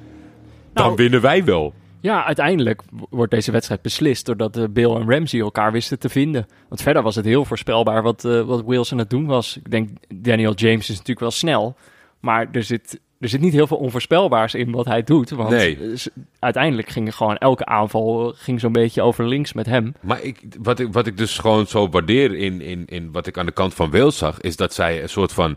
[0.73, 1.75] dan Nou, winnen wij wel.
[2.01, 6.47] Ja, uiteindelijk wordt deze wedstrijd beslist doordat eh, Bill en Ramsey elkaar wisten te vinden.
[6.69, 9.57] Want verder was het heel voorspelbaar wat, eh, wat Wales aan het doen was.
[9.57, 11.77] Ik denk, Daniel James is natuurlijk wel snel,
[12.21, 15.31] maar er zit, er zit niet heel veel onvoorspelbaars in wat hij doet.
[15.31, 15.79] Want Nee.
[15.79, 16.07] eh,
[16.39, 19.95] uiteindelijk ging gewoon elke aanval eh, ging zo'n beetje over links met hem.
[20.01, 23.39] Maar ik, wat, ik, wat ik dus gewoon zo waardeer in, in, in wat ik
[23.39, 25.57] aan de kant van Wales zag, is dat zij een soort van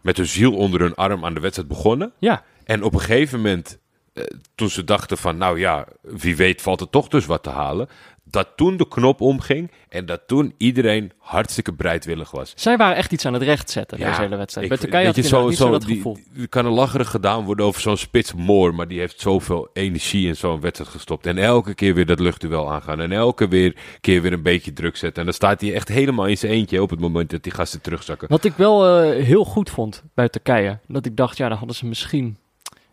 [0.00, 2.12] met hun ziel onder hun arm aan de wedstrijd begonnen.
[2.18, 3.78] Ja, En op een gegeven moment,
[4.12, 4.24] eh,
[4.54, 7.88] toen ze dachten van, nou ja, wie weet valt er toch dus wat te halen.
[8.34, 12.52] Dat toen de knop omging en dat toen iedereen hartstikke bereidwillig was.
[12.56, 14.70] zij waren echt iets aan het rechtzetten deze hele wedstrijd.
[14.70, 16.18] Ik- Turkije had je, niet zo dat die- gevoel.
[16.38, 20.26] Er kan een lacherig gedaan worden over zo'n spits Moore, maar die heeft zoveel energie
[20.28, 21.26] in zo'n wedstrijd gestopt.
[21.26, 24.96] En elke keer weer dat luchtduel aangaan en elke weer, keer weer een beetje druk
[24.96, 25.18] zetten.
[25.18, 27.80] En dan staat hij echt helemaal in zijn eentje op het moment dat die gasten
[27.80, 28.28] terugzakken.
[28.28, 31.76] Wat ik wel eh, heel goed vond bij Turkije, dat ik dacht, ja, dan hadden
[31.76, 32.36] ze misschien...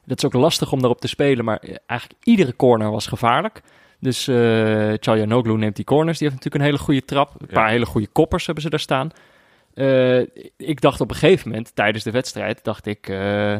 [0.05, 3.61] Dat is ook lastig om daarop te spelen, maar eh, eigenlijk iedere corner was gevaarlijk.
[4.01, 4.29] Dus
[4.99, 7.29] Çalhanoğlu neemt die corners, die heeft natuurlijk een hele goede trap.
[7.37, 7.53] Een Ja.
[7.53, 9.09] paar hele goede koppers hebben ze daar staan.
[9.73, 10.19] Eh,
[10.57, 13.07] ik dacht op een gegeven moment, tijdens de wedstrijd, dacht ik...
[13.09, 13.57] eh,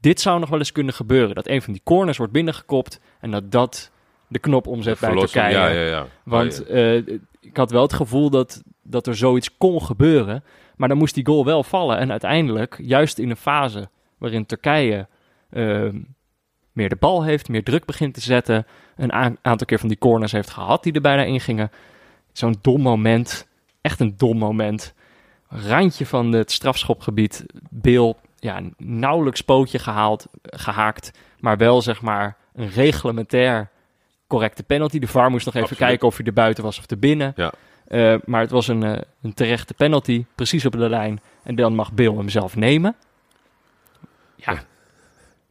[0.00, 1.34] dit zou nog wel eens kunnen gebeuren.
[1.34, 3.90] Dat een van die corners wordt binnengekopt en dat dat
[4.28, 5.50] de knop omzet bij Turkije.
[5.50, 6.06] Ja, ja, ja.
[6.24, 6.74] Want ja.
[6.74, 6.96] eh,
[7.40, 10.44] ik had wel het gevoel dat, dat er zoiets kon gebeuren.
[10.76, 11.98] Maar dan moest die goal wel vallen.
[11.98, 13.88] En uiteindelijk, juist in een fase
[14.18, 15.06] waarin Turkije
[15.50, 15.96] ehm,
[16.72, 18.66] meer de bal heeft, meer druk begint te zetten.
[18.96, 21.70] Een aantal keer van die corners heeft gehad die er bijna ingingen.
[22.32, 23.48] Zo'n dom moment.
[23.80, 24.94] Echt een dom moment.
[25.48, 27.44] Randje van het strafschopgebied.
[27.70, 31.10] Beel, ja, nauwelijks pootje gehaald, gehaakt.
[31.40, 33.70] Maar wel zeg maar een reglementair
[34.26, 34.98] correcte penalty.
[34.98, 35.88] De VAR moest nog even Absoluut.
[35.88, 37.32] kijken of hij er buiten was of er binnen.
[37.36, 37.52] Ja.
[37.86, 41.20] Eh, maar het was een, eh, een terechte penalty, precies op de lijn.
[41.42, 42.96] En dan mag Bill hem zelf nemen.
[44.36, 44.62] Ja.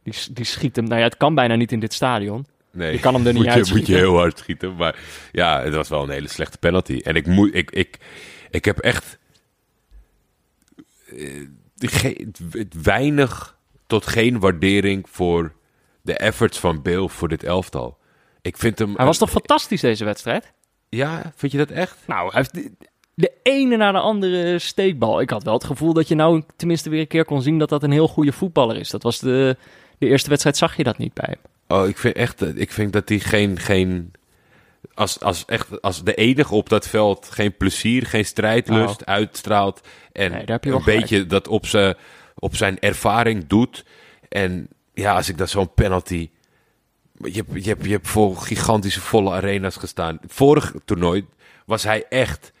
[0.02, 0.84] Die, die schiet hem.
[0.84, 2.46] Nou ja, het kan bijna niet in dit stadion.
[2.72, 4.76] Nee, Je kan hem er niet je, moet je heel hard schieten.
[4.76, 4.98] Maar
[5.32, 7.00] ja, het was wel een hele slechte penalty.
[7.04, 7.98] En ik, moet, ik, ik,
[8.50, 9.18] ik heb echt
[11.16, 12.26] eh,
[12.82, 15.52] weinig tot geen waardering voor
[16.02, 17.98] de efforts van Bill voor dit elftal.
[18.42, 18.94] Ik vind hem...
[18.96, 20.52] Hij was toch fantastisch deze wedstrijd?
[20.88, 21.96] Ja, vind je dat echt?
[22.06, 25.20] Nou, hij heeft de, de ene na de andere steekbal.
[25.20, 27.68] Ik had wel het gevoel dat je nou tenminste weer een keer kon zien dat
[27.68, 28.90] dat een heel goede voetballer is.
[28.90, 29.56] Dat was de,
[30.00, 31.78] de eerste wedstrijd, zag je dat niet bij hem.
[31.78, 34.12] Oh, ik vind echt, eh, ik vind dat hij geen, geen
[34.94, 39.80] als, als, echt, als de enige op dat veld geen plezier, geen strijdlust uitstraalt.
[40.12, 40.84] En Nee, een gelijk.
[40.84, 41.94] beetje dat op zijn,
[42.34, 43.84] op zijn ervaring doet.
[44.28, 46.30] En ja, als ik dat zo'n penalty.
[47.22, 50.18] Je hebt, je, hebt, je hebt voor gigantische volle arena's gestaan.
[50.26, 51.26] Vorig toernooi
[51.66, 52.52] was hij echt,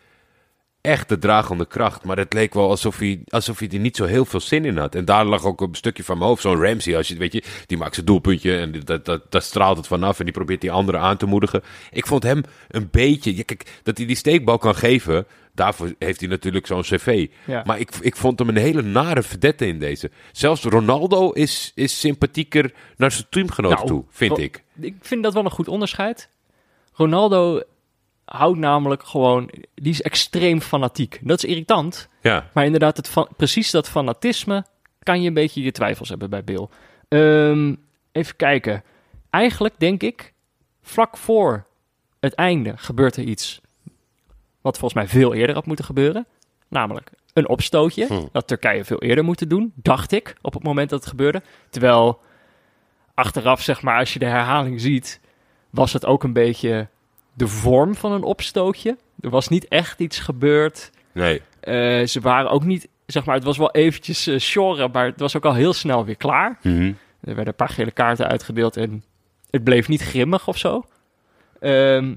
[0.80, 2.04] echt de dragende kracht.
[2.04, 4.78] Maar het leek wel alsof hij, alsof hij er niet zo heel veel zin in
[4.78, 4.94] had.
[4.94, 6.42] En daar lag ook een stukje van mijn hoofd.
[6.42, 9.76] Zo'n Ramsey, als je, weet je, die maakt zijn doelpuntje en dat, dat, dat straalt
[9.76, 10.18] het vanaf.
[10.18, 11.62] En die probeert die anderen aan te moedigen.
[11.90, 15.26] Ik vond hem een beetje, ja, kijk, dat hij die steekbal kan geven.
[15.54, 17.28] Daarvoor heeft hij natuurlijk zo'n cv.
[17.46, 17.62] Ja.
[17.66, 20.10] Maar ik, ik vond hem een hele nare verdette in deze.
[20.32, 24.62] Zelfs Ronaldo is, is sympathieker naar zijn teamgenoot Nou, toe, vind ik.
[24.80, 26.28] Ik vind dat wel een goed onderscheid.
[26.92, 27.62] Ronaldo
[28.36, 29.50] houdt namelijk gewoon...
[29.74, 31.18] Die is extreem fanatiek.
[31.22, 32.08] Dat is irritant.
[32.20, 34.64] Ja, Maar inderdaad, het van, precies dat fanatisme
[35.02, 36.68] kan je een beetje je twijfels hebben bij Bill.
[37.08, 37.74] Ehm,
[38.12, 38.82] even kijken.
[39.30, 40.32] Eigenlijk denk ik,
[40.82, 41.66] vlak voor
[42.20, 43.60] het einde gebeurt er iets
[44.60, 46.26] wat volgens mij veel eerder had moeten gebeuren.
[46.68, 48.06] Namelijk een opstootje.
[48.06, 48.26] Hm.
[48.32, 51.42] Dat Turkije veel eerder moeten doen, dacht ik, op het moment dat het gebeurde.
[51.70, 52.20] Terwijl
[53.14, 55.20] achteraf, zeg maar, als je de herhaling ziet,
[55.70, 56.88] was het ook een beetje
[57.40, 58.96] de vorm van een opstootje.
[59.20, 60.90] Er was niet echt iets gebeurd.
[61.12, 61.42] nee.
[61.60, 65.20] Eh, ze waren ook niet, zeg maar, het was wel eventjes eh sjorren, maar het
[65.20, 66.58] was ook al heel snel weer klaar.
[66.62, 66.92] Mhm.
[67.20, 69.04] Er werden een paar gele kaarten uitgedeeld en
[69.50, 70.84] het bleef niet grimmig of zo.
[71.60, 72.14] Ehm,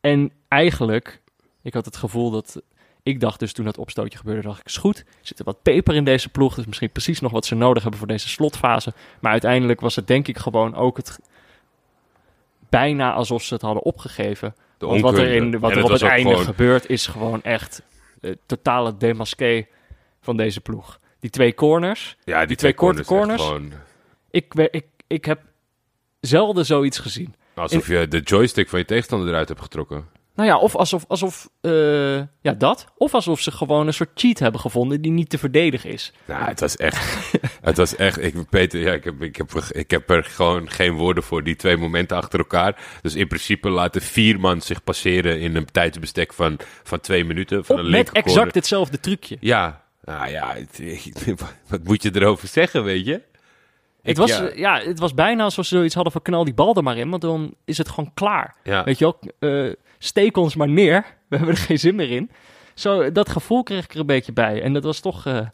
[0.00, 1.20] en eigenlijk,
[1.62, 2.62] ik had het gevoel dat,
[3.02, 4.98] ik dacht dus toen dat opstootje gebeurde, dacht ik, is goed.
[4.98, 7.82] Er zit er wat peper in deze ploeg, dus misschien precies nog wat ze nodig
[7.82, 8.92] hebben voor deze slotfase.
[9.20, 11.18] Maar uiteindelijk was het denk ik gewoon ook het,
[12.68, 14.54] bijna alsof ze het hadden opgegeven.
[14.78, 17.82] De Want wat er, in, wat er op het einde gewoon- gebeurt, is gewoon echt
[18.20, 19.66] eh, totale demasqué
[20.20, 20.98] van deze ploeg.
[21.20, 22.16] Die twee corners.
[22.24, 23.70] Ja, die, die twee korte corners echt corners.
[23.70, 23.82] Gewoon,
[24.30, 25.40] Ik, ik, ik heb
[26.20, 27.34] zelden zoiets gezien.
[27.54, 30.06] alsof je de joystick van je tegenstander eruit hebt getrokken.
[30.36, 32.86] Nou ja, of alsof, alsof eh, ja, dat.
[32.96, 36.12] Of alsof ze gewoon een soort cheat hebben gevonden die niet te verdedigen is.
[36.24, 37.30] Nou, het was echt.
[37.60, 38.22] het was echt.
[38.22, 41.42] Ik, Peter, ja, ik, heb, ik, heb, ik heb er gewoon geen woorden voor.
[41.44, 42.82] Die twee momenten achter elkaar.
[43.02, 47.64] Dus in principe laten vier man zich passeren in een tijdsbestek van, van twee minuten.
[47.64, 49.36] Van Op, een met exact hetzelfde trucje.
[49.40, 51.34] Ja, nou ja, het-
[51.68, 53.22] wat moet je erover zeggen, weet je?
[54.02, 56.74] Het was, ja, ja, het was bijna alsof ze zoiets hadden van knal die bal
[56.74, 58.54] er maar in, want dan is het gewoon klaar.
[58.64, 58.84] ja.
[58.84, 61.04] Weet je eh, steek ons maar neer.
[61.28, 62.30] We hebben er geen zin meer in.
[62.74, 64.62] Zo, dat gevoel kreeg ik er een beetje bij.
[64.62, 65.46] En dat was toch eh,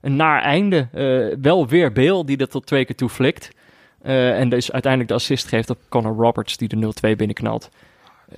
[0.00, 0.88] een naar einde.
[0.92, 3.50] Eh, wel weer Bale die dat tot twee keer toe flikt.
[4.02, 7.70] Eh, en dus uiteindelijk de assist geeft op Connor Roberts die de 0-2 binnenknalt.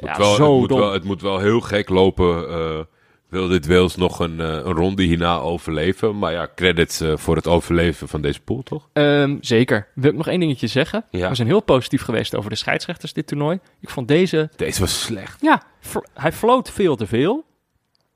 [0.00, 0.78] Ja, wel, zo het, moet dom.
[0.78, 2.87] wel, het moet wel heel gek lopen.
[3.32, 6.18] Wil dit Wales nog een, eh, een ronde hierna overleven?
[6.18, 8.88] Maar ja, credits eh, voor het overleven van deze pool, toch?
[8.92, 9.86] Ehm, zeker.
[9.94, 11.04] Wil ik nog één dingetje zeggen?
[11.10, 11.28] Ja.
[11.28, 13.58] We zijn heel positief geweest over de scheidsrechters dit toernooi.
[13.80, 14.50] Ik vond deze...
[14.56, 15.40] Deze was slecht.
[15.40, 15.62] Ja,
[16.14, 17.44] hij floot veel te veel.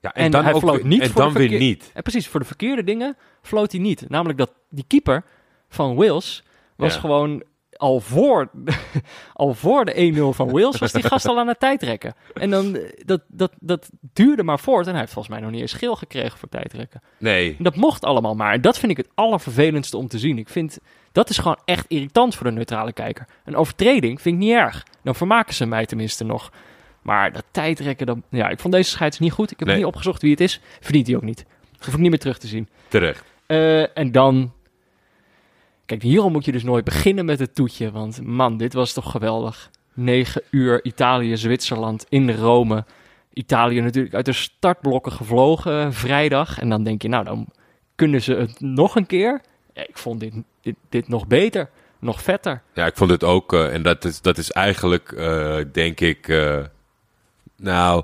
[0.01, 1.91] Ja, En hij ook floot weer- niet en voor dan de weer niet.
[1.95, 4.09] En precies, voor de verkeerde dingen floot hij niet.
[4.09, 5.25] Namelijk dat die keeper
[5.69, 6.43] van Wales
[6.77, 7.01] was Ja.
[7.01, 7.43] gewoon
[7.79, 8.51] al voor,
[9.33, 12.15] al voor de 1-0 van Wales was die gast al aan het tijdrekken.
[12.35, 14.85] En dan, dat, dat, dat duurde maar voort.
[14.87, 17.01] En hij heeft volgens mij nog niet eens geel gekregen voor tijdrekken.
[17.19, 17.55] Nee.
[17.59, 18.53] En dat mocht allemaal maar.
[18.53, 20.39] En dat vind ik het allervervelendste om te zien.
[20.39, 20.79] Ik vind,
[21.13, 23.27] dat is gewoon echt irritant voor de neutrale kijker.
[23.45, 24.83] Een overtreding vind ik niet erg.
[25.03, 26.53] Dan vermaken ze mij tenminste nog.
[27.03, 29.51] Maar dat tijdrekken, dan, ja, ik vond deze scheids niet goed.
[29.51, 29.77] Ik heb Nee.
[29.77, 30.61] niet opgezocht wie het is.
[30.81, 31.45] Verdient hij ook niet.
[31.85, 32.69] Hoef ik niet meer terug te zien.
[32.89, 33.25] Terecht.
[33.47, 34.53] Eh, en dan.
[35.87, 37.91] Kijk, hierom moet je dus nooit beginnen met het toetje.
[37.91, 39.71] Want man, dit was toch geweldig.
[39.95, 42.85] 9 uur Italië, Zwitserland in Rome.
[43.33, 46.59] Italië natuurlijk uit de startblokken gevlogen vrijdag.
[46.59, 47.47] En dan denk je, nou, dan
[47.95, 49.41] kunnen ze het nog een keer.
[49.73, 51.69] Ik vond dit, dit, dit nog beter,
[51.99, 52.63] nog vetter.
[52.75, 53.53] Ja, ik vond het ook.
[53.53, 56.29] eh, en dat is, dat is eigenlijk, eh, denk ik.
[56.29, 56.65] eh,
[57.57, 58.03] nou.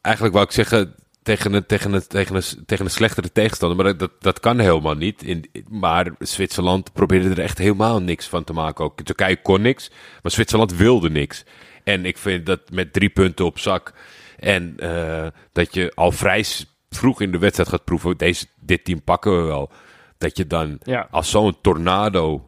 [0.00, 0.94] Eigenlijk wou ik zeggen.
[1.24, 3.76] Tegen een, tegen, een, tegen, een, tegen een slechtere tegenstander.
[3.76, 5.22] Maar dat, dat, dat kan helemaal niet.
[5.22, 8.84] In, maar Zwitserland probeerde er echt helemaal niks van te maken.
[8.84, 9.90] Ook Turkije kon niks.
[10.22, 11.44] Maar Zwitserland wilde niks.
[11.84, 13.94] En ik vind dat met drie punten op zak.
[14.38, 16.44] En eh, dat je al vrij
[16.90, 18.16] vroeg in de wedstrijd gaat proeven.
[18.16, 19.70] Deze, dit team pakken we wel.
[20.18, 21.08] Dat je dan Ja.
[21.10, 22.46] als zo'n tornado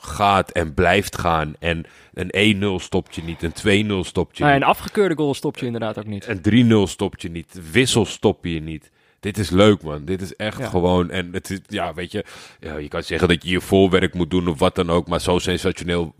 [0.00, 1.54] gaat en blijft gaan.
[1.58, 1.84] En
[2.14, 4.62] een 1-0 stopt je niet, een 2-0 stopt je Nou, niet.
[4.62, 6.26] en afgekeurde goal stopt je inderdaad ook niet.
[6.26, 6.40] Een
[6.86, 7.70] 3-0 stopt je niet.
[7.72, 8.90] Wissel stop je niet.
[9.20, 10.04] Dit is leuk, man.
[10.04, 10.68] Dit is echt Ja.
[10.68, 11.10] gewoon.
[11.10, 12.24] En het is, ja, weet je,
[12.60, 15.08] ja, je kan zeggen dat je je voorwerk moet doen of wat dan ook.
[15.08, 16.14] Maar zo sensationeel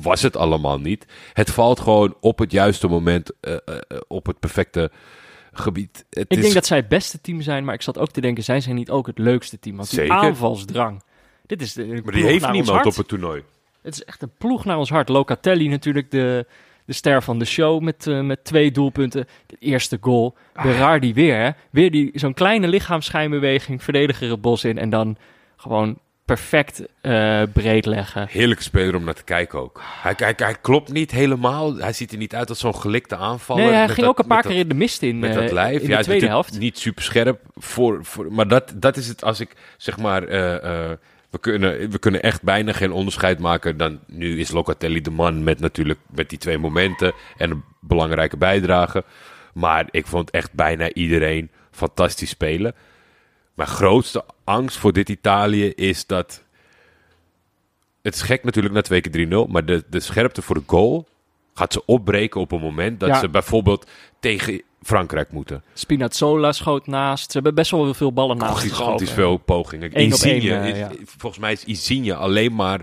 [0.00, 1.06] was het allemaal niet.
[1.32, 4.90] Het valt gewoon op het juiste moment, eh, eh, op het perfecte
[5.52, 6.04] gebied.
[6.10, 8.20] Het Ik is, denk dat zij het beste team zijn, maar ik zat ook te
[8.20, 9.76] denken, zijn zij niet ook het leukste team?
[9.76, 10.14] Want die Zeker.
[10.14, 11.02] aanvalsdrang,
[11.46, 13.42] Dit is de, Maar die heeft niemand op het toernooi.
[13.82, 15.08] Het is echt een ploeg naar ons hart.
[15.08, 16.46] Locatelli natuurlijk de,
[16.84, 19.26] de ster van de show met, eh, met twee doelpunten.
[19.46, 20.34] De eerste goal.
[20.62, 21.36] Berardi weer.
[21.40, 21.50] Hè?
[21.70, 23.82] Weer die, zo'n kleine lichaamsschijnbeweging.
[23.82, 24.78] Verdediger het bos in.
[24.78, 25.16] En dan
[25.56, 28.26] gewoon perfect eh, breed leggen.
[28.30, 29.80] Heerlijke speler om naar te kijken ook.
[30.02, 31.76] Hij, hij, hij klopt niet helemaal.
[31.76, 33.62] Hij ziet er niet uit als zo'n gelikte aanvaller.
[33.64, 35.36] Nee, hij Met ging dat- ook een paar keer in de mist in, met eh,
[35.42, 35.76] dat lijf.
[35.76, 36.58] in ja, de het is tweede helft.
[36.58, 37.40] Niet super scherp.
[37.56, 40.22] Voor, voor, maar dat, dat is het als ik zeg maar.
[40.22, 40.96] eh, eh,
[41.30, 43.76] we, kunnen, we kunnen echt bijna geen onderscheid maken.
[43.76, 48.36] Dan, nu is Locatelli de man met natuurlijk met die twee momenten en een belangrijke
[48.36, 49.04] bijdrage.
[49.54, 52.74] Maar ik vond echt bijna iedereen fantastisch spelen.
[53.54, 56.44] Mijn grootste angst voor dit Italië is dat.
[58.02, 59.50] Het is gek natuurlijk na twee keer 3-0.
[59.50, 61.08] Maar de, de scherpte voor de goal
[61.54, 63.18] gaat ze opbreken op een moment dat Ja.
[63.18, 65.62] ze bijvoorbeeld tegen Frankrijk moeten.
[65.74, 67.24] Spinazzola schoot naast.
[67.24, 69.92] Ze hebben best wel veel ballen naast Gigantisch veel pogingen.
[69.92, 70.90] Insigne, één, eh, ja.
[71.04, 72.80] volgens mij is Insigne alleen maar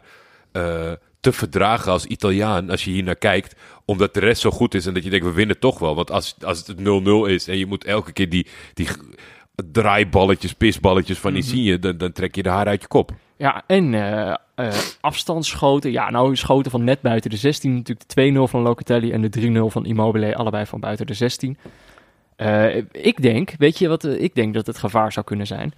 [0.51, 3.55] eh, te verdragen als Italiaan als je hier naar kijkt.
[3.85, 5.95] Omdat de rest zo goed is en dat je denkt, we winnen toch wel.
[5.95, 6.81] Want als, als het 0-0
[7.31, 8.87] is en je moet elke keer die, die
[9.71, 11.39] draaiballetjes, pisballetjes van Mhm.
[11.41, 13.11] Insigne, dan, dan trek je de haar uit je kop.
[13.37, 14.67] Ja, en eh,
[15.01, 15.91] afstandsschoten.
[15.91, 17.75] Ja, nou schoten van net buiten de 16.
[17.75, 20.35] Natuurlijk de 2-0 van Locatelli en de 3-0 van Immobile.
[20.35, 21.57] Allebei van buiten de 16.
[22.35, 25.73] Eh, ik denk, weet je wat eh, ik denk dat het gevaar zou kunnen zijn?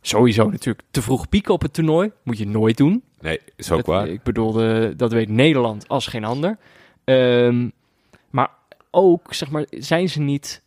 [0.00, 2.10] Sowieso natuurlijk te vroeg pieken op het toernooi.
[2.22, 3.02] Moet je nooit doen.
[3.20, 4.08] Nee, is ook Dat- waar.
[4.08, 6.58] Ik bedoel, de- dat weet Nederland als geen ander.
[7.04, 7.68] Ehm,
[8.30, 8.50] maar
[8.90, 10.62] ook, zeg maar, zijn ze niet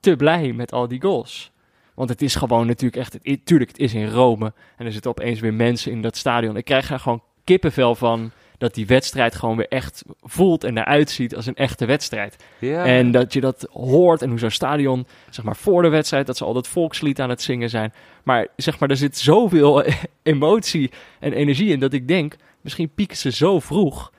[0.00, 1.52] te blij met al die goals?
[1.94, 3.12] Want het is gewoon natuurlijk echt...
[3.22, 4.52] Het, tuurlijk, het is in Rome.
[4.76, 6.56] En er zitten opeens weer mensen in dat stadion.
[6.56, 8.30] Ik krijg er gewoon kippenvel van...
[8.58, 12.36] dat die wedstrijd gewoon weer echt voelt en eruit ziet als een echte wedstrijd.
[12.58, 12.84] Ja.
[12.84, 16.36] En dat je dat hoort en hoe zo'n stadion, zeg maar voor de wedstrijd, dat
[16.36, 17.92] ze al dat volkslied aan het zingen zijn.
[18.22, 19.84] Maar zeg maar, er zit zoveel
[20.22, 20.90] emotie
[21.20, 24.12] en energie in dat ik denk, misschien pieken ze zo vroeg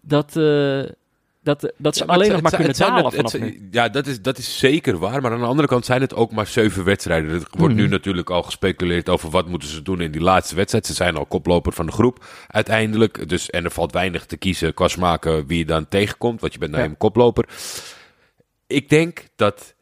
[0.00, 0.82] dat, eh,
[1.44, 3.68] dat, dat ze Ja, alleen het- nog maar het kunnen dalen het vanaf nu.
[3.70, 5.22] Ja, dat is, dat is zeker waar.
[5.22, 7.30] Maar aan de andere kant zijn het ook maar zeven wedstrijden.
[7.30, 7.90] Er wordt nu Mhm.
[7.90, 10.86] natuurlijk al gespeculeerd over wat moeten ze doen in die laatste wedstrijd.
[10.86, 13.28] Ze zijn al koploper van de groep uiteindelijk.
[13.28, 16.40] Dus, en er valt weinig te kiezen qua smaken wie je dan tegenkomt.
[16.40, 16.88] Want je bent nou Ja.
[16.90, 17.48] een koploper.
[18.66, 19.74] Ik denk dat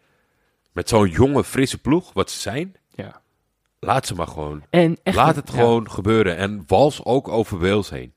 [0.72, 3.20] met zo'n jonge, frisse ploeg, wat ze zijn, Ja.
[3.80, 4.62] laat ze maar gewoon.
[4.70, 6.36] En echt, Laat het gewoon gebeuren.
[6.36, 8.14] En wals ook over Wales heen.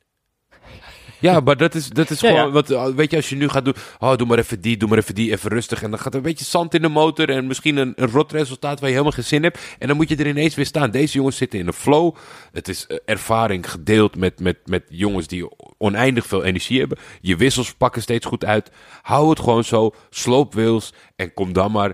[1.19, 2.51] Ja, maar dat is, dat is Ja, gewoon, ja.
[2.51, 4.89] wat, uh, weet je, als je nu gaat doen, oh, doe maar even die, doe
[4.89, 5.83] maar even die, even rustig.
[5.83, 8.31] En dan gaat er een beetje zand in de motor en misschien een, een rot
[8.31, 9.75] resultaat waar je helemaal geen zin hebt.
[9.79, 10.91] En dan moet je er ineens weer staan.
[10.91, 12.15] Deze jongens zitten in een flow.
[12.51, 16.97] Het is eh, ervaring gedeeld met, met, met jongens die oneindig veel energie hebben.
[17.21, 18.71] Je wissels pakken steeds goed uit.
[19.01, 21.93] Hou het gewoon zo, sloop Wils en kom dan maar,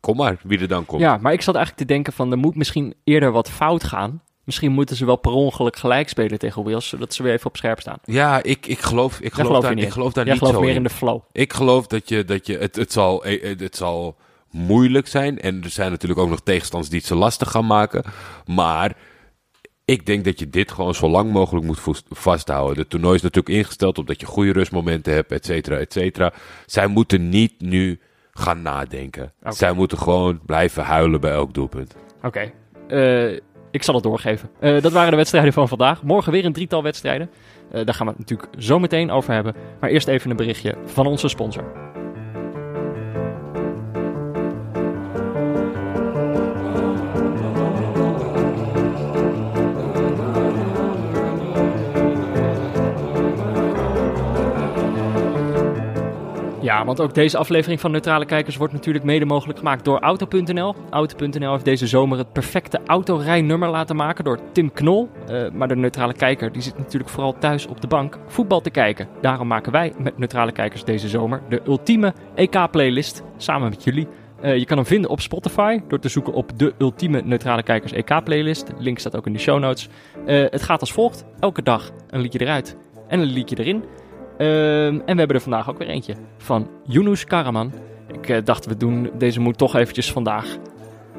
[0.00, 1.00] kom maar, wie er dan komt.
[1.00, 4.22] Ja, maar ik zat eigenlijk te denken van, er moet misschien eerder wat fout gaan.
[4.44, 7.56] Misschien moeten ze wel per ongeluk gelijk spelen tegen Wales, zodat ze weer even op
[7.56, 7.98] scherp staan.
[8.04, 10.32] Ja, ik, ik geloof, ik Daar geloof, geloof daar, je niet ik geloof daar Jij
[10.32, 10.82] niet gelooft zo meer in.
[10.82, 11.20] in de flow.
[11.32, 14.16] Ik geloof dat je, dat je het, het, zal, eh, eh, het zal
[14.50, 15.40] moeilijk zijn.
[15.40, 18.04] En er zijn natuurlijk ook nog tegenstanders die het ze lastig gaan maken.
[18.46, 18.96] Maar
[19.84, 22.76] ik denk dat je dit gewoon zo lang mogelijk moet vasthouden.
[22.76, 26.32] De toernooi is natuurlijk ingesteld op dat je goede rustmomenten hebt, et cetera, et cetera.
[26.66, 28.00] Zij moeten niet nu
[28.32, 29.32] gaan nadenken.
[29.48, 31.96] Zij moeten gewoon blijven huilen bij elk doelpunt.
[32.22, 32.52] Oké,
[32.88, 33.38] eh,
[33.72, 34.50] ik zal het doorgeven.
[34.60, 36.02] Eh, dat waren de wedstrijden van vandaag.
[36.02, 37.30] Morgen weer een drietal wedstrijden.
[37.70, 39.54] Eh, daar gaan we het natuurlijk zo meteen over hebben.
[39.80, 41.91] Maar eerst even een berichtje van onze sponsor.
[56.62, 60.74] Ja, want ook deze aflevering van Neutrale Kijkers wordt natuurlijk mede mogelijk gemaakt door Auto.nl.
[60.90, 65.10] Auto.nl heeft deze zomer het perfecte autorijnummer laten maken door Tim Knol.
[65.26, 68.70] Eh, maar de Neutrale Kijker die zit natuurlijk vooral thuis op de bank voetbal te
[68.70, 69.08] kijken.
[69.20, 74.08] Daarom maken wij met Neutrale Kijkers deze zomer de ultieme EK-playlist samen met jullie.
[74.40, 77.92] Eh, je kan hem vinden op Spotify door te zoeken op de ultieme Neutrale Kijkers
[77.92, 78.72] EK-playlist.
[78.78, 79.88] Link staat ook in de show notes.
[80.26, 81.24] Eh, het gaat als volgt.
[81.38, 82.76] Elke dag een liedje eruit
[83.08, 83.84] en een liedje erin.
[84.42, 87.72] Ehm, en we hebben er vandaag ook weer eentje van Yunus Karaman.
[88.12, 90.56] Ik eh, dacht, we doen deze moed toch eventjes vandaag.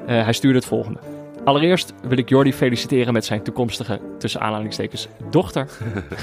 [0.05, 0.99] Eh, hij stuurde het volgende.
[1.43, 5.67] Allereerst wil ik Jordi feliciteren met zijn toekomstige, tussen aanhalingstekens, dochter.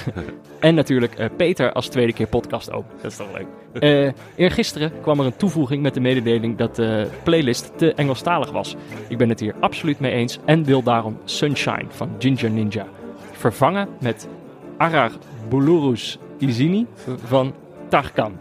[0.61, 2.85] en natuurlijk eh, Peter als tweede keer podcast ook.
[3.03, 3.47] Dat is toch leuk.
[3.83, 8.77] Eh eergisteren kwam er een toevoeging met de mededeling dat de playlist te Engelstalig was.
[9.09, 12.87] Ik ben het hier absoluut mee eens en wil daarom Sunshine van Ginger Ninja
[13.33, 14.29] vervangen met
[14.77, 15.11] Arar
[15.49, 16.87] Bulurus Izini
[17.25, 17.55] van
[17.89, 18.39] Tarkan.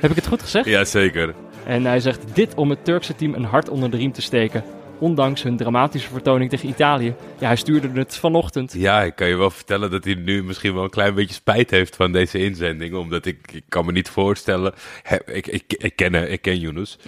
[0.00, 0.66] Heb ik het goed gezegd?
[0.68, 1.34] Jazeker.
[1.66, 4.64] En hij zegt dit om het Turkse team een hart onder de riem te steken.
[4.98, 7.14] ondanks hun dramatische vertoning tegen Italië.
[7.38, 8.72] Ja, hij stuurde het vanochtend.
[8.76, 11.70] Ja, ik kan je wel vertellen dat hij nu misschien wel een klein beetje spijt
[11.70, 12.94] heeft van deze inzending.
[12.94, 14.72] Omdat ik, ik kan me niet voorstellen.
[15.02, 16.98] He, ik, ik, ik, ken, ik ken Yunus.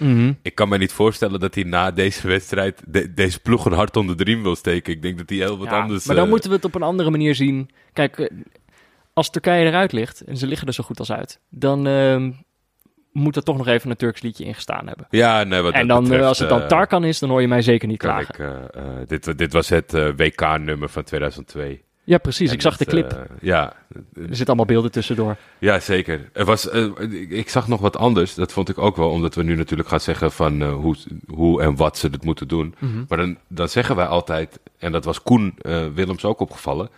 [0.41, 3.97] Ik kan me niet voorstellen dat hij na deze wedstrijd de- deze ploeg een hart
[3.97, 4.93] onder de riem wil steken.
[4.93, 6.05] Ik denk dat hij heel wat Ja, anders...
[6.05, 7.69] maar dan eh, moeten we het op een andere manier zien.
[7.93, 8.27] Kijk, eh,
[9.17, 12.31] als Turkije eruit ligt, en ze liggen er zo goed als uit, dan ehm,
[13.11, 15.07] moet er toch nog even een Turks liedje ingestaan hebben.
[15.09, 17.41] Ja, nee, wat en dan, eh, betreft, als het dan eh, Tarkan is, dan hoor
[17.41, 18.33] je mij zeker niet klagen.
[18.33, 18.39] ik,
[18.75, 21.83] eh, dit, dit was het WK-nummer van 2002.
[22.03, 22.47] Ja, precies.
[22.49, 23.27] En ik zag de clip.
[23.41, 25.35] ja, er zitten allemaal beelden tussendoor.
[25.59, 26.29] Ja, zeker.
[26.33, 28.35] Er was, ik- ik zag nog wat anders.
[28.35, 30.95] Dat vond ik ook wel, omdat we nu natuurlijk gaan zeggen van hoe,
[31.27, 32.75] hoe en wat ze het moeten doen.
[32.79, 33.03] Mhm.
[33.07, 35.55] Maar dan, dan zeggen wij altijd, en dat was Koen
[35.93, 36.89] Willems ook opgevallen.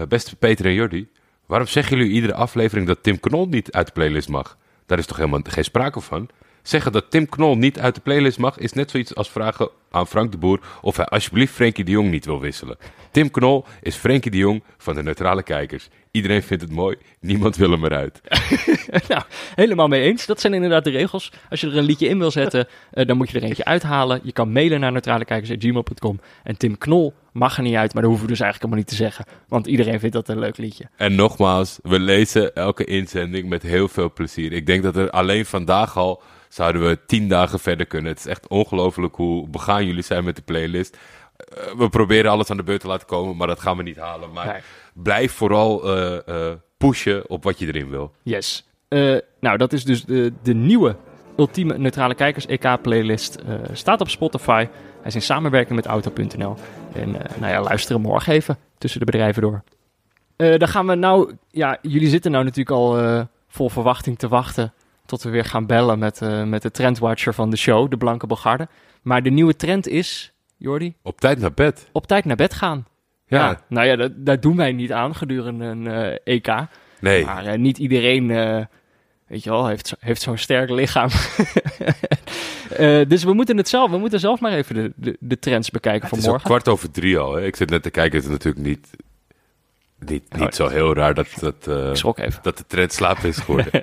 [0.00, 1.08] Eh, beste Peter en Jordi,
[1.46, 4.58] waarom zeggen jullie iedere aflevering dat Tim Knol niet uit de playlist mag?
[4.86, 6.28] Daar is toch helemaal geen sprake van?
[6.66, 10.06] Zeggen dat Tim Knol niet uit de playlist mag, is net zoiets als vragen aan
[10.06, 12.76] Frank de Boer of hij alsjeblieft Frenkie de Jong niet wil wisselen.
[13.10, 15.88] Tim Knol is Frenkie de Jong van de neutrale kijkers.
[16.10, 18.20] Iedereen vindt het mooi, niemand wil hem eruit.
[19.08, 19.22] nou,
[19.54, 20.26] helemaal mee eens.
[20.26, 21.32] Dat zijn inderdaad de regels.
[21.50, 24.20] Als je er een liedje in wil zetten, eh, dan moet je er eentje uithalen.
[24.22, 26.20] Je kan mailen naar neutralekijkers.gmail.com.
[26.42, 28.98] En Tim Knol mag er niet uit, maar dat hoeven we dus eigenlijk helemaal niet
[28.98, 29.24] te zeggen.
[29.48, 30.88] Want iedereen vindt dat een leuk liedje.
[30.96, 34.52] En nogmaals, we lezen elke inzending met heel veel plezier.
[34.52, 36.22] Ik denk dat er alleen vandaag al
[36.54, 38.10] zouden we tien dagen verder kunnen.
[38.10, 40.96] Het is echt ongelooflijk hoe begaan jullie zijn met de playlist.
[41.36, 43.96] Eh, we proberen alles aan de beurt te laten komen, maar dat gaan we niet
[43.96, 44.32] halen.
[44.32, 44.60] Maar Nee.
[44.92, 48.12] blijf vooral eh, eh, pushen op wat je erin wil.
[48.22, 48.68] Yes.
[49.40, 50.96] Nou, dat is dus de, de nieuwe
[51.36, 53.38] Ultieme Neutrale Kijkers EK-playlist.
[53.72, 54.68] staat op Spotify.
[54.96, 56.56] Hij is in samenwerking met Auto.nl.
[56.92, 59.62] En nou ja, luister hem morgen even tussen de bedrijven door.
[60.36, 61.32] Dan gaan we nou...
[61.50, 64.72] Ja, jullie zitten nou natuurlijk al vol verwachting te wachten...
[65.06, 68.26] tot we weer gaan bellen met, eh, met de trendwatcher van de show, de Blanke
[68.26, 68.68] Bogarde.
[69.02, 71.88] Maar de nieuwe trend is, Jordi, Op tijd naar bed.
[71.92, 72.86] op tijd naar bed gaan.
[73.26, 76.54] Ja, nou ja, dat, daar doen wij niet aan gedurende een eh, EK.
[77.00, 77.24] nee.
[77.24, 78.26] Maar eh, niet iedereen,
[79.26, 81.08] weet je wel, heeft, zo- heeft zo'n sterk lichaam.
[83.08, 86.00] Dus we moeten het zelf, we moeten zelf maar even de, de, de trends bekijken
[86.00, 86.48] Het van is ook morgen.
[86.48, 87.34] kwart over drie al.
[87.34, 87.44] Hè?
[87.46, 88.90] Ik zit net te kijken, het is natuurlijk niet,
[90.08, 93.82] niet, niet Oh, zo heel raar dat, dat, eh, dat de trend slaap is geworden.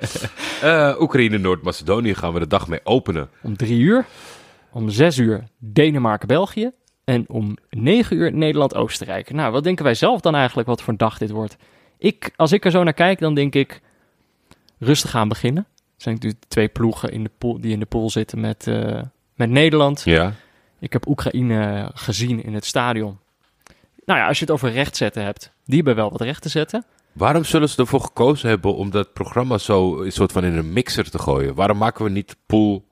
[0.62, 3.28] Eh, Oekraïne, Noord-Macedonië gaan we de dag mee openen.
[3.42, 4.06] Om drie uur,
[4.70, 6.70] om zes uur Denemarken, België.
[7.04, 9.32] En om negen uur Nederland, Oostenrijk.
[9.32, 11.56] Nou, wat denken wij zelf dan eigenlijk wat voor een dag dit wordt?
[11.98, 13.80] Ik, als ik er zo naar kijk, dan denk ik
[14.78, 15.66] rustig aan beginnen.
[15.76, 19.02] Er zijn natuurlijk twee ploegen in de pool, die in de pool zitten met, eh,
[19.34, 20.02] met Nederland.
[20.04, 20.32] Ja.
[20.78, 23.18] Ik heb Oekraïne gezien in het stadion.
[24.04, 26.84] Nou ja, als je het over rechtzetten hebt, die hebben wel wat recht te zetten.
[27.12, 30.72] Waarom zullen ze ervoor gekozen hebben om dat programma zo een soort van in een
[30.72, 31.54] mixer te gooien?
[31.54, 32.84] Waarom maken we niet pool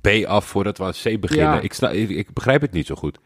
[0.00, 1.54] B af voordat we aan C beginnen?
[1.54, 1.60] Ja.
[1.60, 3.18] Ik, sna- ik, ik begrijp het niet zo goed.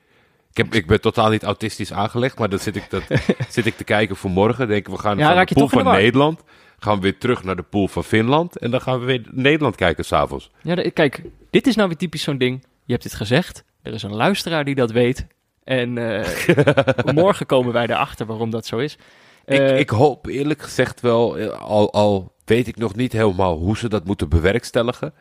[0.50, 3.02] Ik, heb, ik ben totaal niet autistisch aangelegd, maar dan zit ik, dat,
[3.48, 4.68] zit ik te kijken voor morgen.
[4.68, 5.90] Denk ik, we gaan Ja, van de pool van de.
[5.90, 6.42] Nederland,
[6.78, 9.76] gaan we weer terug naar de pool van Finland en dan gaan we weer Nederland
[9.76, 10.50] kijken s'avonds.
[10.62, 12.64] Ja, kijk, dit is nou weer typisch zo'n ding.
[12.84, 15.26] Je hebt dit gezegd, er is een luisteraar die dat weet.
[15.70, 18.98] En eh, morgen komen wij erachter waarom dat zo is.
[19.44, 23.56] Eh, ik, ik hoop eerlijk gezegd wel, eh, al, al weet ik nog niet helemaal
[23.56, 25.14] hoe ze dat moeten bewerkstelligen.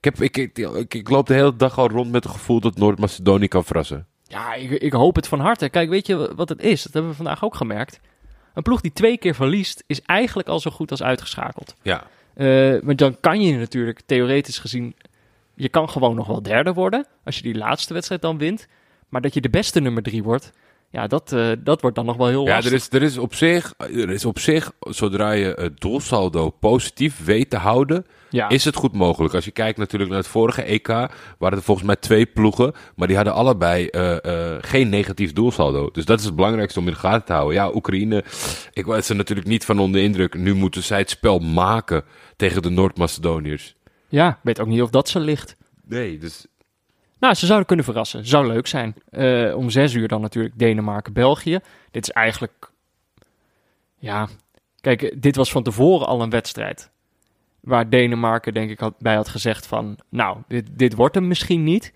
[0.00, 2.60] Ik, heb, ik, ik, ik, ik loop de hele dag al rond met het gevoel
[2.60, 4.06] dat Noord-Macedonië kan verrassen.
[4.22, 5.68] Ja, ik, ik hoop het van harte.
[5.68, 6.82] Kijk, weet je wat het is?
[6.82, 8.00] Dat hebben we vandaag ook gemerkt.
[8.54, 11.74] Een ploeg die twee keer verliest, is eigenlijk al zo goed als uitgeschakeld.
[11.82, 12.04] Ja,
[12.34, 14.94] Eh, want dan kan je natuurlijk, theoretisch gezien,
[15.54, 17.06] je kan gewoon nog wel derde worden.
[17.24, 18.66] Als je die laatste wedstrijd dan wint.
[19.08, 20.52] Maar dat je de beste nummer drie wordt,
[20.90, 22.72] ja, dat, eh, dat wordt dan nog wel heel ja lastig.
[22.72, 27.24] er, is, er, is op zich, er is op zich, zodra je het doelsaldo positief
[27.24, 28.48] weet te houden, ja.
[28.48, 29.34] is het goed mogelijk.
[29.34, 30.86] Als je kijkt natuurlijk naar het vorige EK,
[31.38, 35.90] waren er volgens mij twee ploegen, maar die hadden allebei eh, eh, geen negatief doelsaldo.
[35.90, 37.54] Dus dat is het belangrijkste om in de gaten te houden.
[37.54, 38.24] Ja, Oekraïne,
[38.72, 40.34] ik was er natuurlijk niet van onder de indruk.
[40.34, 42.04] Nu moeten zij het spel maken
[42.36, 43.74] tegen de Noord-Macedoniërs.
[44.08, 45.56] ja, ik weet ook niet of dat ze ligt.
[45.84, 46.46] Nee, dus
[47.18, 48.26] Nou, ze zouden kunnen verrassen.
[48.26, 48.94] Zou leuk zijn.
[49.10, 51.58] Eh, om zes uur dan natuurlijk Denemarken-België.
[51.90, 52.70] Dit is eigenlijk...
[53.98, 54.28] Ja,
[54.80, 56.90] kijk, dit was van tevoren al een wedstrijd.
[57.60, 59.98] Waar Denemarken denk ik had, bij had gezegd van...
[60.08, 61.92] Nou, dit, dit wordt hem misschien niet.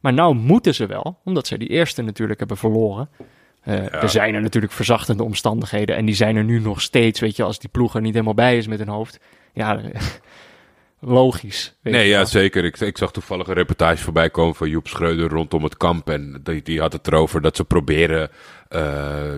[0.00, 1.18] Maar nou moeten ze wel.
[1.24, 3.08] Omdat ze die eerste natuurlijk hebben verloren.
[3.62, 5.96] Eh, Er zijn er natuurlijk verzachtende omstandigheden.
[5.96, 7.20] En die zijn er nu nog steeds.
[7.20, 9.20] Weet je, als die ploeg er niet helemaal bij is met hun hoofd.
[9.52, 9.80] Ja,
[11.00, 11.74] logisch.
[11.82, 12.64] Nee, ja, zeker.
[12.64, 16.10] Ik, ik zag toevallig een reportage voorbij komen van Joep Schreuder rondom het kamp.
[16.10, 18.30] En die, die had het erover dat ze proberen
[18.68, 18.80] eh,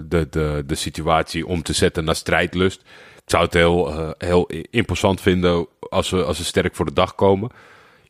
[0.05, 2.81] de, de, de situatie om te zetten naar strijdlust.
[3.25, 6.93] Ik zou het heel, eh, heel imposant vinden als ze, als ze sterk voor de
[6.93, 7.51] dag komen.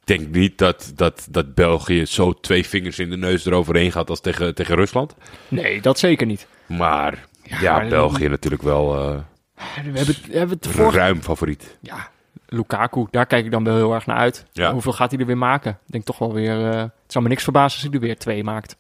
[0.05, 4.21] denk niet dat, dat, dat België zo twee vingers in de neus eroverheen gaat als
[4.21, 5.15] tegen, tegen Rusland.
[5.49, 6.47] Nee, dat zeker niet.
[6.67, 9.17] Maar ja, maar- België natuurlijk wel eh,
[9.55, 11.77] We hebben, we hebben het vorige ruim favoriet.
[11.81, 12.11] Ja,
[12.49, 14.45] Lukaku, daar kijk ik dan wel heel erg naar uit.
[14.53, 14.73] Ja.
[14.73, 15.71] Hoeveel gaat hij er weer maken?
[15.71, 16.71] Ik denk toch wel weer...
[16.71, 18.77] eh, het zou me niks verbazen als hij er weer twee maakt.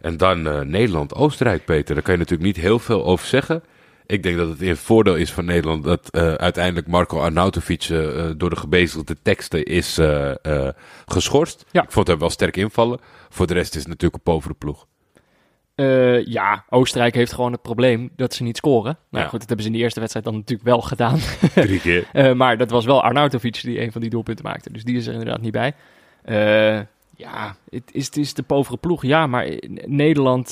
[0.00, 1.94] En dan eh, Nederland-Oostenrijk, Peter.
[1.94, 3.62] Daar kan je natuurlijk niet heel veel over zeggen.
[4.06, 7.82] Ik denk dat het in het voordeel is van Nederland dat eh, uiteindelijk Marco Arnautovic
[7.82, 10.00] eh, door de gebezigde teksten is
[11.06, 11.64] geschorst.
[11.70, 11.82] Ja.
[11.82, 13.00] Ik vond hem wel sterk invallen.
[13.28, 14.86] Voor de rest is het natuurlijk een povere ploeg.
[15.80, 18.98] Eh, ja, Oostenrijk heeft gewoon het probleem dat ze niet scoren.
[19.10, 19.30] Nou Ja.
[19.30, 21.18] goed, dat hebben ze in de eerste wedstrijd dan natuurlijk wel gedaan.
[21.54, 22.08] Drie keer.
[22.12, 24.72] Eh, maar dat was wel Arnautovic die een van die doelpunten maakte.
[24.72, 25.74] Dus die is er inderdaad niet bij.
[26.22, 26.80] Eh,
[27.16, 29.02] ja, het is, het is de povere ploeg.
[29.02, 30.50] Ja, maar in Nederland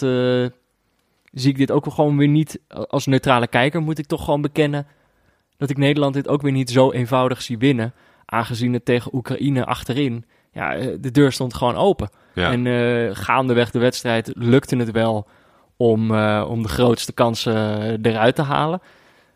[1.33, 2.61] zie ik dit ook gewoon weer niet...
[2.69, 4.87] Als neutrale kijker moet ik toch gewoon bekennen...
[5.57, 7.93] dat ik Nederland dit ook weer niet zo eenvoudig zie winnen.
[8.25, 10.25] Aangezien het tegen Oekraïne achterin...
[10.53, 12.11] Ja, eh, de deur stond gewoon open.
[12.35, 12.53] Ja.
[12.53, 15.29] En eh, gaandeweg de wedstrijd lukte het wel
[15.77, 17.55] om, eh, om de grootste kansen
[18.03, 18.81] eruit te halen.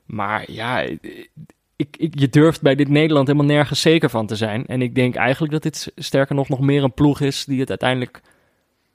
[0.06, 0.80] Maar ja,
[1.76, 4.66] ik, ik, je durft bij dit Nederland helemaal nergens zeker van te zijn.
[4.66, 7.68] En ik denk eigenlijk dat dit sterker nog nog meer een ploeg is die het
[7.68, 8.20] uiteindelijk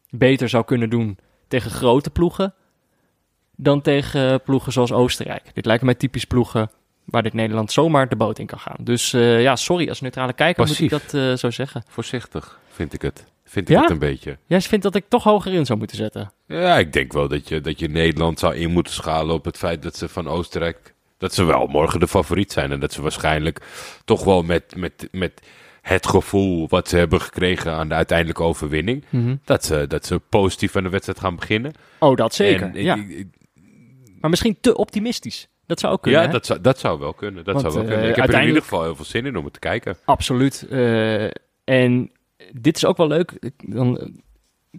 [0.09, 2.53] beter zou kunnen doen tegen grote ploegen
[3.55, 5.43] dan tegen ploegen zoals Oostenrijk.
[5.53, 6.70] Dit lijken mij typisch ploegen
[7.08, 8.76] waar dit Nederland zomaar de boot in kan gaan.
[8.80, 10.91] Dus eh, ja, sorry, als neutrale kijker Passief.
[10.91, 11.84] moet ik dat eh, zo zeggen.
[11.88, 13.26] Voorzichtig, vind ik het.
[13.43, 13.82] Vind ik Ja?
[13.82, 14.38] het een beetje.
[14.45, 16.32] Jij vindt dat ik toch hoger in zou moeten zetten?
[16.47, 19.58] Ja, ik denk wel dat je, dat je Nederland zou in moeten schalen op het
[19.58, 20.93] feit dat ze van Oostenrijk...
[21.18, 22.72] dat ze wel morgen de favoriet zijn.
[22.72, 23.62] En dat ze waarschijnlijk
[24.05, 25.41] toch wel met, met, met
[25.82, 29.03] het gevoel wat ze hebben gekregen aan de uiteindelijke overwinning...
[29.45, 31.74] dat, ze, dat ze positief aan de wedstrijd gaan beginnen.
[31.99, 32.72] Oh, dat zeker.
[32.76, 32.95] En ja.
[32.95, 33.28] ik- ik-
[34.22, 35.47] Maar misschien te optimistisch.
[35.68, 36.22] Dat zou ook kunnen.
[36.22, 37.43] ja, dat zou, dat zou wel kunnen.
[37.43, 38.09] Dat Want, zou wel eh, kunnen.
[38.09, 39.97] Ik heb er in ieder geval heel veel zin in om het te kijken.
[40.05, 40.68] Absoluut.
[40.70, 41.24] Eh,
[41.63, 42.11] en
[42.53, 43.51] dit is ook wel leuk.
[43.65, 44.07] Dan, eh,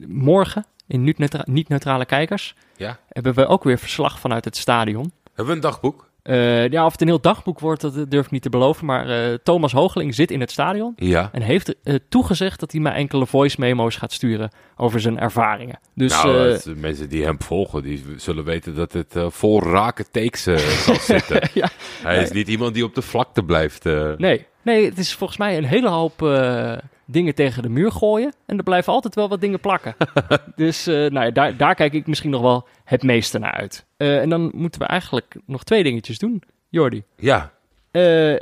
[0.09, 2.99] morgen, in niet-neutra- niet-neutrale kijkers, Ja.
[3.09, 5.13] hebben we ook weer verslag vanuit het stadion.
[5.25, 6.08] Hebben we een dagboek?
[6.29, 8.87] Eh, ja, of het een heel dagboek wordt, dat durf ik niet te beloven.
[8.87, 10.93] Maar eh, Thomas Hoogeling zit in het stadion.
[10.97, 11.29] Ja.
[11.33, 15.81] En heeft eh, toegezegd dat hij mij enkele voice memo's gaat sturen over zijn ervaringen.
[15.95, 20.43] Dus nou, mensen die hem volgen, die zullen weten dat het vol rake takes
[20.85, 21.49] zal zitten.
[21.55, 21.69] ja,
[22.03, 23.85] Hij is niet iemand die op de vlakte blijft.
[24.17, 26.73] nee, nee, het is volgens mij een hele hoop eh,
[27.05, 28.33] dingen tegen de muur gooien.
[28.47, 29.97] En er blijven altijd wel wat dingen plakken.
[30.57, 33.87] dus eh, nou ja, daar, daar kijk ik misschien nog wel het meeste naar uit.
[33.97, 37.03] Eh, en dan moeten we eigenlijk nog twee dingetjes doen, Jordi.
[37.17, 37.53] Ja,
[37.91, 38.37] Eh,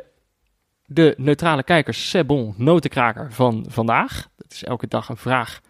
[0.87, 4.29] de neutrale kijkers Sebon notenkraker van vandaag.
[4.37, 5.61] Dat is elke dag een vraag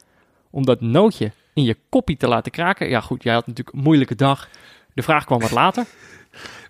[0.50, 2.88] om dat nootje in je koppie te laten kraken.
[2.88, 4.48] Ja goed, jij had natuurlijk een moeilijke dag.
[4.94, 5.84] De vraag kwam wat later.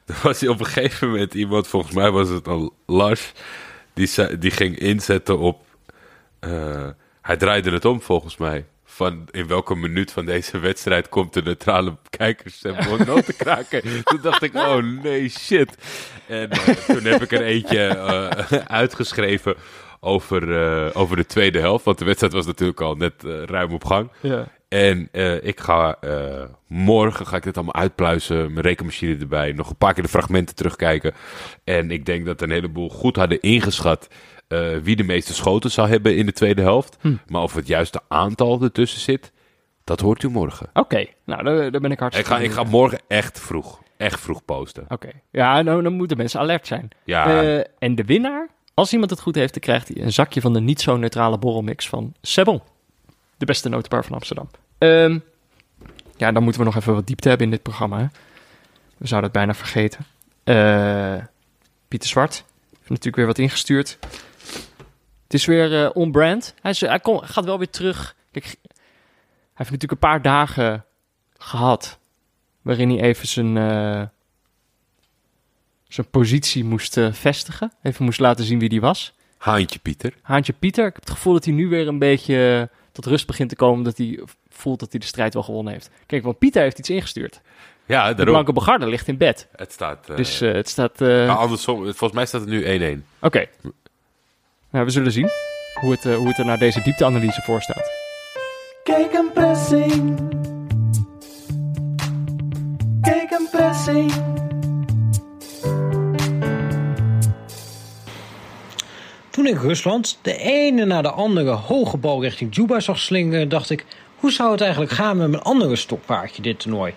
[0.07, 3.32] Er was op een gegeven moment iemand, volgens mij was het al Lars,
[3.97, 5.65] die, die ging inzetten op.
[6.41, 6.89] eh,
[7.23, 8.67] hij draaide het om volgens mij.
[8.85, 12.77] Van in welke minuut van deze wedstrijd komt de neutrale kijkers en
[13.07, 14.05] noten kraken.
[14.05, 15.77] toen dacht ik, oh nee, shit.
[16.29, 19.55] En eh, toen heb ik er eentje eh, uitgeschreven
[20.01, 21.85] over, over de tweede helft.
[21.85, 24.11] Want de wedstrijd was natuurlijk al net ruim op gang.
[24.21, 24.49] Ja.
[24.77, 28.53] En eh, ik ga eh, morgen ga ik dit allemaal uitpluizen.
[28.53, 29.53] Mijn rekenmachine erbij.
[29.53, 31.14] Nog een paar keer de fragmenten terugkijken.
[31.64, 34.09] En ik denk dat een heleboel goed hadden ingeschat.
[34.49, 36.97] eh, wie de meeste schoten zou hebben in de tweede helft.
[37.27, 39.33] Maar of het juiste aantal ertussen zit.
[39.85, 40.70] Dat hoort u morgen.
[40.72, 43.83] Oké, nou daar, daar ben ik Ik hartstikke ga, ik ga morgen echt vroeg.
[43.97, 44.85] Echt vroeg posten.
[44.89, 46.89] Oké, ja, nou, dan moeten mensen alert zijn.
[47.05, 47.43] Ja.
[47.79, 50.61] En de winnaar, als iemand het goed heeft, dan krijgt hij een zakje van de
[50.61, 52.62] niet zo neutrale borrelmix van Sebon.
[53.37, 54.49] De beste notenbar van Amsterdam.
[54.79, 55.18] Ehm,
[56.16, 57.99] ja, dan moeten we nog even wat diepte hebben in dit programma.
[57.99, 58.07] Hè?
[58.97, 60.07] We zouden het bijna vergeten.
[60.45, 61.24] Eh,
[61.89, 63.99] Pieter Zwart heeft natuurlijk weer wat ingestuurd.
[65.22, 66.55] Het is weer eh, on-brand.
[66.61, 68.14] Hij, is, hij kom- gaat wel weer terug.
[68.33, 68.55] Kijk, hij
[69.55, 70.85] heeft natuurlijk een paar dagen
[71.39, 71.99] gehad
[72.62, 74.03] waarin hij even zijn, eh,
[75.89, 77.72] zijn positie moest vestigen.
[77.83, 79.14] Even moest laten zien wie die was.
[79.39, 80.14] Haantje Pieter.
[80.22, 83.49] Haantje Pieter, ik heb het gevoel dat hij nu weer een beetje tot rust begint
[83.49, 83.85] te komen.
[83.85, 84.20] Dat hij
[84.57, 85.91] voelt dat hij de strijd wel gewonnen heeft.
[86.07, 87.41] Kijk, want Pieter heeft iets ingestuurd.
[87.87, 88.35] Ja, De daarom.
[88.35, 89.49] blanke begarde ligt in bed.
[89.57, 90.09] Het staat...
[90.11, 91.01] eh, Dus eh, het staat...
[91.01, 91.83] eh, nou, andersom.
[91.85, 93.05] Volgens mij staat het nu 1-1.
[93.21, 93.45] Oké.
[94.71, 95.29] Nou, we zullen zien
[95.81, 97.91] hoe het, hoe het er naar deze diepteanalyse voor staat.
[98.85, 100.19] Kijk een pressing.
[103.01, 104.13] Kijk een pressing.
[109.31, 113.71] Toen ik Rusland de ene na de andere hoge bal richting Juba zag slingeren, dacht
[113.71, 113.85] ik:
[114.27, 116.95] hoe zou het eigenlijk gaan met mijn andere stokpaardje dit toernooi?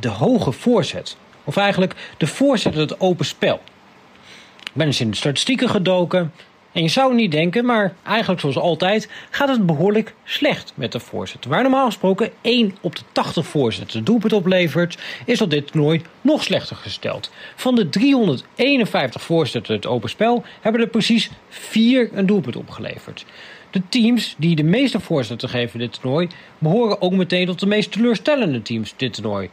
[0.00, 1.16] De hoge voorzet.
[1.44, 3.60] Of eigenlijk de voorzet het open spel.
[4.60, 6.32] Ik ben eens in de statistieken gedoken.
[6.72, 11.00] En je zou niet denken, maar eigenlijk zoals altijd gaat het behoorlijk slecht met de
[11.00, 11.50] voorzetten.
[11.50, 16.42] Waar normaal gesproken 1 op de 80 voorzetten doelpunt oplevert, is op dit toernooi nog
[16.42, 17.30] slechter gesteld.
[17.56, 23.24] Van de 351 voorzetten het open spel hebben er precies 4 een doelpunt opgeleverd.
[23.70, 27.92] De teams die de meeste voorzetten geven dit toernooi behoren ook meteen tot de meest
[27.92, 29.50] teleurstellende teams dit toernooi.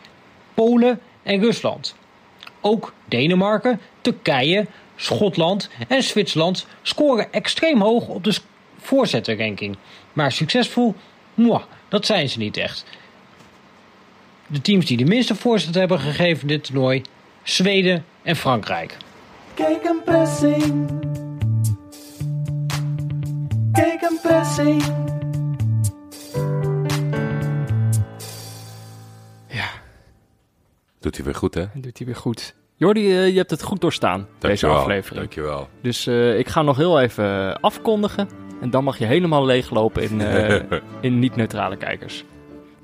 [0.54, 1.96] Polen en Rusland.
[2.62, 8.38] Ook Denemarken, Turkije, Schotland en Zwitserland scoren extreem hoog op de
[8.78, 9.78] voorzettenranking.
[10.14, 10.96] Maar succesvol,
[11.34, 12.86] mwah, dat zijn ze niet echt.
[14.48, 17.02] De teams die de minste voorzetten hebben gegeven dit toernooi,
[17.44, 18.98] Zweden en Frankrijk.
[19.54, 21.25] Kijk een pressing.
[23.76, 24.84] Kijk een pressing.
[29.48, 29.66] Ja,
[31.00, 31.66] Doet hij weer goed, hè?
[31.74, 32.56] doet hij weer goed.
[32.76, 34.76] Jordi, eh, je hebt het goed doorstaan, deze Dankjewel.
[34.78, 35.20] aflevering.
[35.20, 35.70] Dankjewel.
[35.82, 38.30] Dus eh, ik ga nog heel even afkondigen.
[38.62, 40.62] En dan mag je helemaal leeglopen in, eh,
[41.02, 42.24] in niet-neutrale kijkers.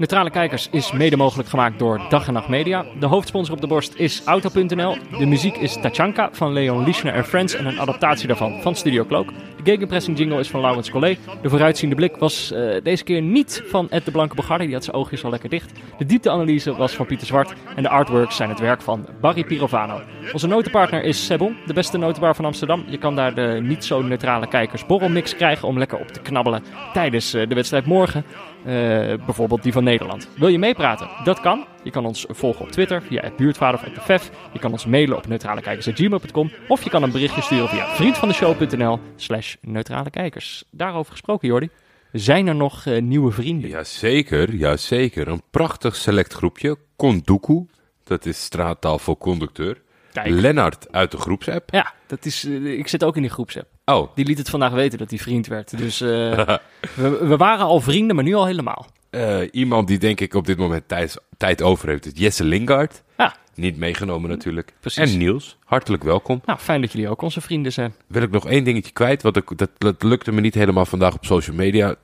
[0.02, 2.86] Neutrale Kijkers is mede mogelijk gemaakt door Dag en Nacht Media.
[3.00, 4.98] De hoofdsponsor op de borst is Auto.nl.
[5.18, 9.06] De muziek is Tachanka van Leon Lischner en Friends en een adaptatie daarvan van Studio
[9.06, 9.28] Cloak.
[9.64, 11.18] De gegenpressing jingle is van Laurens Collet.
[11.42, 14.84] De vooruitziende blik was eh, deze keer niet van Ed de Blanke Bogarde, die had
[14.84, 15.72] zijn oogjes al lekker dicht.
[15.98, 20.02] De diepteanalyse was van Pieter Zwart en de artworks zijn het werk van Barry Pirovano.
[20.34, 22.84] Onze notenpartner is Sebon, de beste notenbar van Amsterdam.
[22.88, 26.64] Je kan daar de niet zo neutrale kijkers borrelmix krijgen om lekker op te knabbelen
[26.94, 28.26] tijdens eh, de wedstrijd morgen.
[28.66, 30.30] Eh, bijvoorbeeld die van Nederland.
[30.38, 31.10] Wil je meepraten?
[31.24, 31.66] Dat kan.
[31.84, 34.32] Je kan ons volgen op Twitter via het buurtvader of.
[34.54, 36.52] Je kan ons mailen op neutralekijkers.gmail.com.
[36.68, 40.64] Of je kan een berichtje sturen via vriendvandeshow.nl slash neutralekijkers.
[40.72, 41.70] Daarover gesproken, Jordi.
[42.12, 43.70] Zijn er nog eh, nieuwe vrienden?
[43.70, 45.28] Jazeker, jazeker.
[45.28, 46.78] Een prachtig select groepje.
[46.96, 47.66] Konduku,
[48.04, 49.82] dat is straattaal voor conducteur.
[50.14, 50.30] Kijk.
[50.30, 51.70] Lennart uit de groepsapp.
[51.72, 53.68] Ja, dat is, eh, ik zit ook in die groepsapp.
[53.96, 55.78] Oh, Die liet het vandaag weten dat hij vriend werd.
[55.78, 56.10] Dus eh,
[56.96, 58.88] we, we waren al vrienden, maar nu al helemaal.
[59.10, 63.04] eh, iemand die denk ik op dit moment tijd, tijd over heeft is Jesse Lingard.
[63.18, 64.74] Ja, Niet meegenomen natuurlijk.
[64.80, 65.12] Precies.
[65.12, 66.42] En Niels, hartelijk welkom.
[66.46, 67.94] nou fijn dat jullie ook onze vrienden zijn.
[68.08, 71.14] Wil ik nog één dingetje kwijt, want ik- dat, dat lukte me niet helemaal vandaag
[71.14, 71.96] op social media.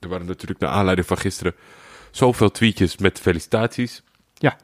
[0.00, 1.54] Er waren natuurlijk naar aanleiding van gisteren
[2.10, 4.02] zoveel tweetjes met felicitaties.
[4.34, 4.56] Ja,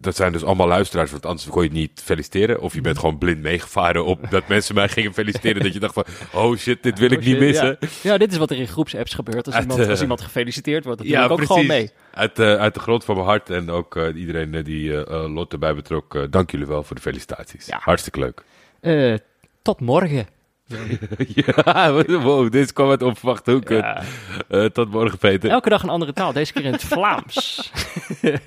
[0.00, 2.60] Dat zijn dus allemaal luisteraars, want anders kon je het niet feliciteren.
[2.60, 5.62] Of je bent gewoon blind meegevaren op dat mensen mij gingen feliciteren.
[5.62, 7.76] dat je dacht van, oh shit, dit wil ik Oh, niet shit, missen.
[7.80, 7.88] Ja.
[8.02, 9.46] Ja, dit is wat er in groepsapps gebeurt.
[9.46, 11.54] Als, Uit, iemand, eh, als iemand gefeliciteerd wordt, dat Ja, doe ik ook precies.
[11.54, 11.90] gewoon mee.
[12.14, 15.74] Uit, eh, uit de grond van mijn hart en ook eh, iedereen die Lot erbij
[15.74, 16.26] betrok.
[16.32, 17.66] dank jullie wel voor de felicitaties.
[17.66, 17.78] Ja.
[17.82, 18.42] Hartstikke leuk.
[19.62, 20.26] Tot morgen.
[21.34, 23.68] ja, wow, dit kwam uit onverwachte hoek.
[23.68, 24.02] Ja.
[24.48, 25.50] Eh, tot morgen, Peter.
[25.50, 27.70] Elke dag een andere taal, deze keer in het Vlaams.